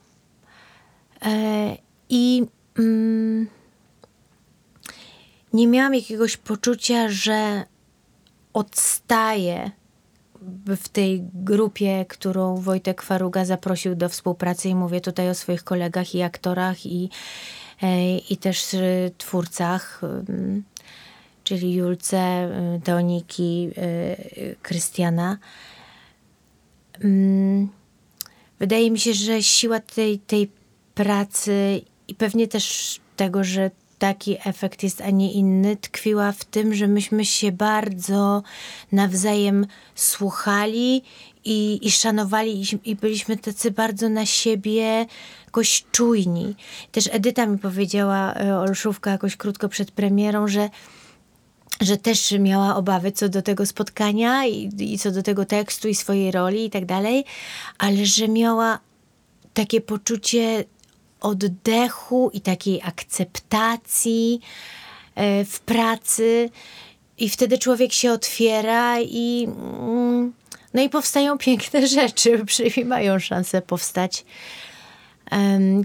e, 1.23 1.77
i 2.09 2.47
mm, 2.79 3.49
nie 5.53 5.67
miałam 5.67 5.95
jakiegoś 5.95 6.37
poczucia, 6.37 7.09
że 7.09 7.65
odstaje 8.55 9.71
w 10.67 10.89
tej 10.89 11.23
grupie, 11.35 12.05
którą 12.09 12.57
Wojtek 12.57 13.03
Faruga 13.03 13.45
zaprosił 13.45 13.95
do 13.95 14.09
współpracy 14.09 14.69
i 14.69 14.75
mówię 14.75 15.01
tutaj 15.01 15.31
o 15.31 15.35
swoich 15.35 15.65
kolegach 15.65 16.15
i 16.15 16.23
aktorach 16.23 16.87
i, 16.87 17.11
e, 17.83 18.19
i 18.19 18.37
też 18.37 18.77
twórcach, 19.19 20.01
mm, 20.29 20.63
czyli 21.45 21.75
Julce, 21.75 22.19
e, 22.19 22.81
Teoniki, 22.85 23.71
e, 23.77 24.55
Krystiana. 24.63 25.39
Mm, 27.05 27.69
wydaje 28.59 28.91
mi 28.91 28.99
się, 28.99 29.15
że 29.15 29.43
siła 29.43 29.81
tej, 29.81 30.19
tej 30.19 30.51
pracy 30.95 31.83
i 32.09 32.15
pewnie 32.15 32.49
też 32.49 33.01
tego, 33.17 33.45
że 33.45 33.71
taki 33.99 34.37
efekt 34.45 34.83
jest, 34.83 35.01
a 35.01 35.11
nie 35.11 35.33
inny, 35.33 35.77
tkwiła 35.77 36.33
w 36.33 36.45
tym, 36.45 36.75
że 36.75 36.89
myśmy 36.89 37.25
się 37.25 37.53
bardzo 37.53 38.43
nawzajem 38.93 39.67
słuchali 39.95 41.03
i, 41.45 41.87
i 41.87 41.91
szanowali 41.91 42.63
i, 42.63 42.91
i 42.91 42.97
byliśmy 42.97 43.37
tacy 43.37 43.71
bardzo 43.71 44.09
na 44.09 44.27
siebie 44.27 45.07
jakoś 45.45 45.85
czujni. 45.93 46.55
Też 46.93 47.09
Edyta 47.13 47.47
mi 47.47 47.59
powiedziała, 47.59 48.35
e, 48.35 48.59
Olszówka 48.59 49.11
jakoś 49.11 49.37
krótko 49.37 49.69
przed 49.69 49.91
premierą, 49.91 50.49
że 50.49 50.71
że 51.81 51.97
też 51.97 52.33
miała 52.41 52.77
obawy 52.77 53.13
co 53.13 53.29
do 53.29 53.43
tego 53.43 53.67
spotkania 53.67 54.47
i, 54.47 54.71
i 54.79 54.99
co 54.99 55.11
do 55.11 55.23
tego 55.23 55.45
tekstu 55.45 55.89
i 55.89 55.95
swojej 55.95 56.31
roli 56.31 56.65
i 56.65 56.71
tak 56.71 56.87
dalej, 56.87 57.25
ale 57.79 58.07
że 58.07 58.29
miała 58.29 58.79
takie 59.55 59.81
poczucie 59.81 60.65
oddechu 61.25 62.31
i 62.33 62.41
takiej 62.41 62.83
akceptacji 62.83 64.41
e, 65.15 65.45
w 65.45 65.61
pracy. 65.61 66.51
I 67.19 67.29
wtedy 67.29 67.59
człowiek 67.59 67.93
się 67.93 68.13
otwiera 68.13 69.01
i, 69.01 69.49
mm, 69.49 70.33
no 70.75 70.83
i 70.83 70.89
powstają 70.89 71.39
piękne 71.49 71.87
rzeczy, 71.87 72.45
przynajmniej 72.45 72.87
mają 72.87 73.19
szansę 73.19 73.63
powstać. 73.63 74.25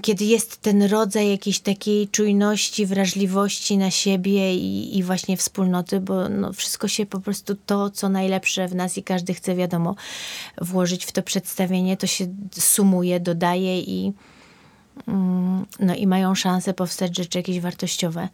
Kiedy 0.01 0.25
jest 0.25 0.57
ten 0.57 0.83
rodzaj 0.83 1.29
jakiejś 1.29 1.59
takiej 1.59 2.07
czujności, 2.07 2.85
wrażliwości 2.85 3.77
na 3.77 3.91
siebie 3.91 4.55
i, 4.55 4.97
i 4.97 5.03
właśnie 5.03 5.37
wspólnoty, 5.37 5.99
bo 5.99 6.29
no 6.29 6.53
wszystko 6.53 6.87
się 6.87 7.05
po 7.05 7.19
prostu 7.19 7.55
to, 7.65 7.89
co 7.89 8.09
najlepsze 8.09 8.67
w 8.67 8.75
nas 8.75 8.97
i 8.97 9.03
każdy 9.03 9.33
chce, 9.33 9.55
wiadomo, 9.55 9.95
włożyć 10.61 11.05
w 11.05 11.11
to 11.11 11.23
przedstawienie, 11.23 11.97
to 11.97 12.07
się 12.07 12.27
sumuje, 12.51 13.19
dodaje 13.19 13.79
i, 13.79 14.13
no 15.79 15.95
i 15.95 16.07
mają 16.07 16.35
szansę 16.35 16.73
powstać 16.73 17.17
rzeczy 17.17 17.37
jakieś 17.37 17.59
wartościowe. 17.59 18.29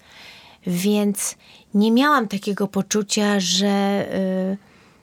Więc 0.67 1.35
nie 1.73 1.91
miałam 1.91 2.27
takiego 2.27 2.67
poczucia, 2.67 3.39
że 3.39 4.05
y, 4.53 4.57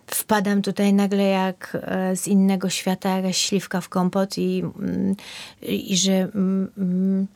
wpadam 0.06 0.62
tutaj 0.62 0.92
nagle 0.92 1.22
jak 1.24 1.78
y, 2.12 2.16
z 2.16 2.28
innego 2.28 2.70
świata, 2.70 3.16
jakaś 3.16 3.36
śliwka 3.36 3.80
w 3.80 3.88
kompot 3.88 4.38
i, 4.38 4.62
y, 5.62 5.66
i 5.66 5.96
że 5.96 6.12
mm, 6.12 7.26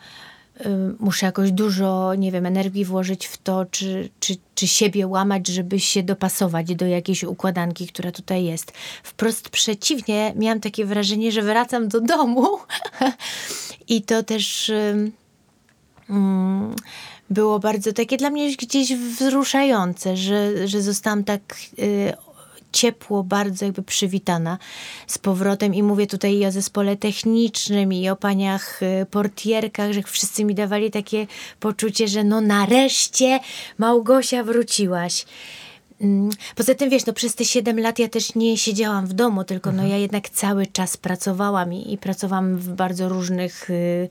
muszę 0.99 1.27
jakoś 1.27 1.53
dużo, 1.53 2.15
nie 2.15 2.33
wiem, 2.33 2.47
energii 2.47 2.85
włożyć 2.85 3.27
w 3.27 3.39
to, 3.39 3.67
czy, 3.71 4.09
czy, 4.21 4.37
czy 4.55 4.67
siebie 4.67 5.07
łamać, 5.07 5.49
żeby 5.49 5.81
się 5.81 6.03
dopasować 6.03 6.75
do 6.75 6.87
jakiejś 6.87 7.25
układanki, 7.25 7.87
która 7.87 8.13
tutaj 8.13 8.45
jest. 8.45 8.73
Wprost 9.03 9.49
przeciwnie, 9.49 10.33
miałam 10.37 10.61
takie 10.61 10.85
wrażenie, 10.85 11.33
że 11.33 11.43
wracam 11.43 11.89
do 11.89 12.01
domu 12.01 12.49
I 13.89 14.03
to 14.03 14.23
też 14.23 14.73
um, 16.09 16.75
było 17.31 17.59
bardzo 17.59 17.93
takie 17.93 18.17
dla 18.17 18.31
mnie 18.31 18.57
gdzieś 18.57 18.95
wzruszające, 18.95 20.17
że, 20.17 20.69
że 20.69 20.83
zostałam 20.83 21.25
tak 21.25 21.41
y, 21.79 22.13
ciepło, 22.77 23.23
bardzo 23.25 23.65
jakby 23.65 23.83
przywitana 23.83 24.59
z 25.07 25.19
powrotem 25.19 25.75
i 25.75 25.83
mówię 25.83 26.07
tutaj 26.07 26.35
i 26.35 26.47
o 26.47 26.53
zespole 26.53 26.97
technicznym 26.97 27.93
i 27.93 28.09
o 28.09 28.17
paniach 28.17 28.83
y, 28.83 29.07
portierkach, 29.11 29.93
że 29.93 30.03
wszyscy 30.03 30.45
mi 30.45 30.55
dawali 30.55 30.91
takie 30.91 31.27
poczucie, 31.61 32.09
że 32.09 32.25
no 32.25 32.41
nareszcie 32.41 33.41
Małgosia 33.79 34.45
wróciłaś. 34.45 35.25
Mm, 36.01 36.31
poza 36.57 36.75
tym, 36.75 36.91
wiesz, 36.91 37.07
no 37.07 37.13
przez 37.13 37.35
te 37.35 37.45
7 37.45 37.81
lat 37.81 37.99
ja 37.99 38.09
też 38.09 38.35
nie 38.35 38.59
siedziałam 38.59 39.07
w 39.07 39.13
domu, 39.13 39.45
tylko 39.45 39.71
no 39.71 39.83
mhm. 39.83 39.91
ja 39.91 39.97
jednak 39.97 40.29
cały 40.29 40.67
czas 40.67 40.97
pracowałam 40.97 41.73
i, 41.73 41.93
i 41.93 41.99
pracowałam 41.99 42.57
w 42.57 42.69
bardzo 42.69 43.09
różnych 43.09 43.71
y, 43.71 44.09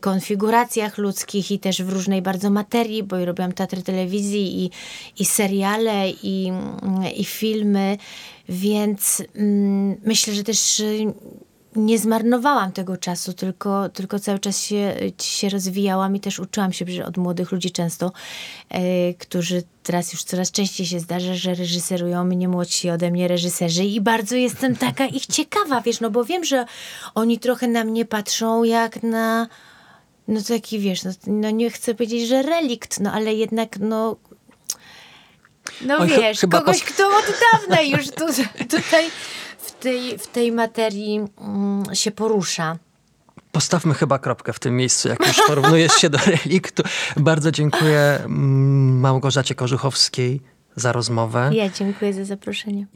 konfiguracjach 0.00 0.98
ludzkich 0.98 1.50
i 1.50 1.58
też 1.58 1.82
w 1.82 1.88
różnej 1.88 2.22
bardzo 2.22 2.50
materii, 2.50 3.02
bo 3.02 3.18
i 3.18 3.24
robiłam 3.24 3.52
teatr 3.52 3.82
telewizji 3.82 4.64
i, 4.64 4.70
i 5.18 5.24
seriale 5.24 6.10
i, 6.10 6.48
mm, 6.48 7.14
i 7.16 7.24
filmy, 7.24 7.98
więc 8.48 9.20
y, 9.20 9.26
myślę, 10.04 10.34
że 10.34 10.44
też 10.44 10.80
y, 10.80 11.12
nie 11.76 11.98
zmarnowałam 11.98 12.72
tego 12.72 12.96
czasu, 12.96 13.32
tylko, 13.32 13.88
tylko 13.88 14.18
cały 14.18 14.38
czas 14.38 14.60
się, 14.60 14.94
się 15.22 15.48
rozwijałam 15.48 16.16
i 16.16 16.20
też 16.20 16.38
uczyłam 16.38 16.72
się 16.72 16.84
od 17.06 17.16
młodych 17.16 17.52
ludzi 17.52 17.70
często, 17.70 18.12
e, 18.68 19.14
którzy 19.14 19.62
teraz 19.82 20.12
już 20.12 20.24
coraz 20.24 20.50
częściej 20.50 20.86
się 20.86 21.00
zdarza, 21.00 21.34
że 21.34 21.54
reżyserują 21.54 22.24
mnie 22.24 22.48
młodsi 22.48 22.90
ode 22.90 23.10
mnie 23.10 23.28
reżyserzy 23.28 23.84
i 23.84 24.00
bardzo 24.00 24.36
jestem 24.36 24.76
taka 24.76 25.06
ich 25.06 25.26
ciekawa, 25.26 25.80
wiesz, 25.80 26.00
no 26.00 26.10
bo 26.10 26.24
wiem, 26.24 26.44
że 26.44 26.64
oni 27.14 27.38
trochę 27.38 27.68
na 27.68 27.84
mnie 27.84 28.04
patrzą 28.04 28.64
jak 28.64 29.02
na 29.02 29.48
no 30.28 30.40
taki, 30.42 30.78
wiesz, 30.78 31.04
no, 31.04 31.10
no 31.26 31.50
nie 31.50 31.70
chcę 31.70 31.94
powiedzieć, 31.94 32.28
że 32.28 32.42
relikt, 32.42 33.00
no 33.00 33.12
ale 33.12 33.34
jednak, 33.34 33.78
no 33.78 34.16
no 35.80 35.96
Oj, 35.98 36.08
wiesz, 36.08 36.40
kogoś, 36.50 36.82
kto 36.82 37.08
od 37.08 37.24
dawna 37.52 37.82
już 37.82 38.06
tu, 38.06 38.26
tutaj 38.68 39.10
tej, 39.70 40.18
w 40.18 40.26
tej 40.26 40.52
materii 40.52 41.20
mm, 41.40 41.84
się 41.94 42.10
porusza. 42.10 42.78
Postawmy 43.52 43.94
chyba 43.94 44.18
kropkę 44.18 44.52
w 44.52 44.58
tym 44.58 44.76
miejscu, 44.76 45.08
jak 45.08 45.26
już 45.26 45.36
porównujesz 45.46 45.92
się 45.92 46.10
do 46.10 46.18
reliktu. 46.44 46.82
Bardzo 47.16 47.52
dziękuję 47.52 48.00
mm, 48.00 49.00
Małgorzacie 49.00 49.54
Korzuchowskiej 49.54 50.40
za 50.76 50.92
rozmowę. 50.92 51.50
Ja 51.52 51.68
dziękuję 51.68 52.12
za 52.12 52.24
zaproszenie. 52.24 52.86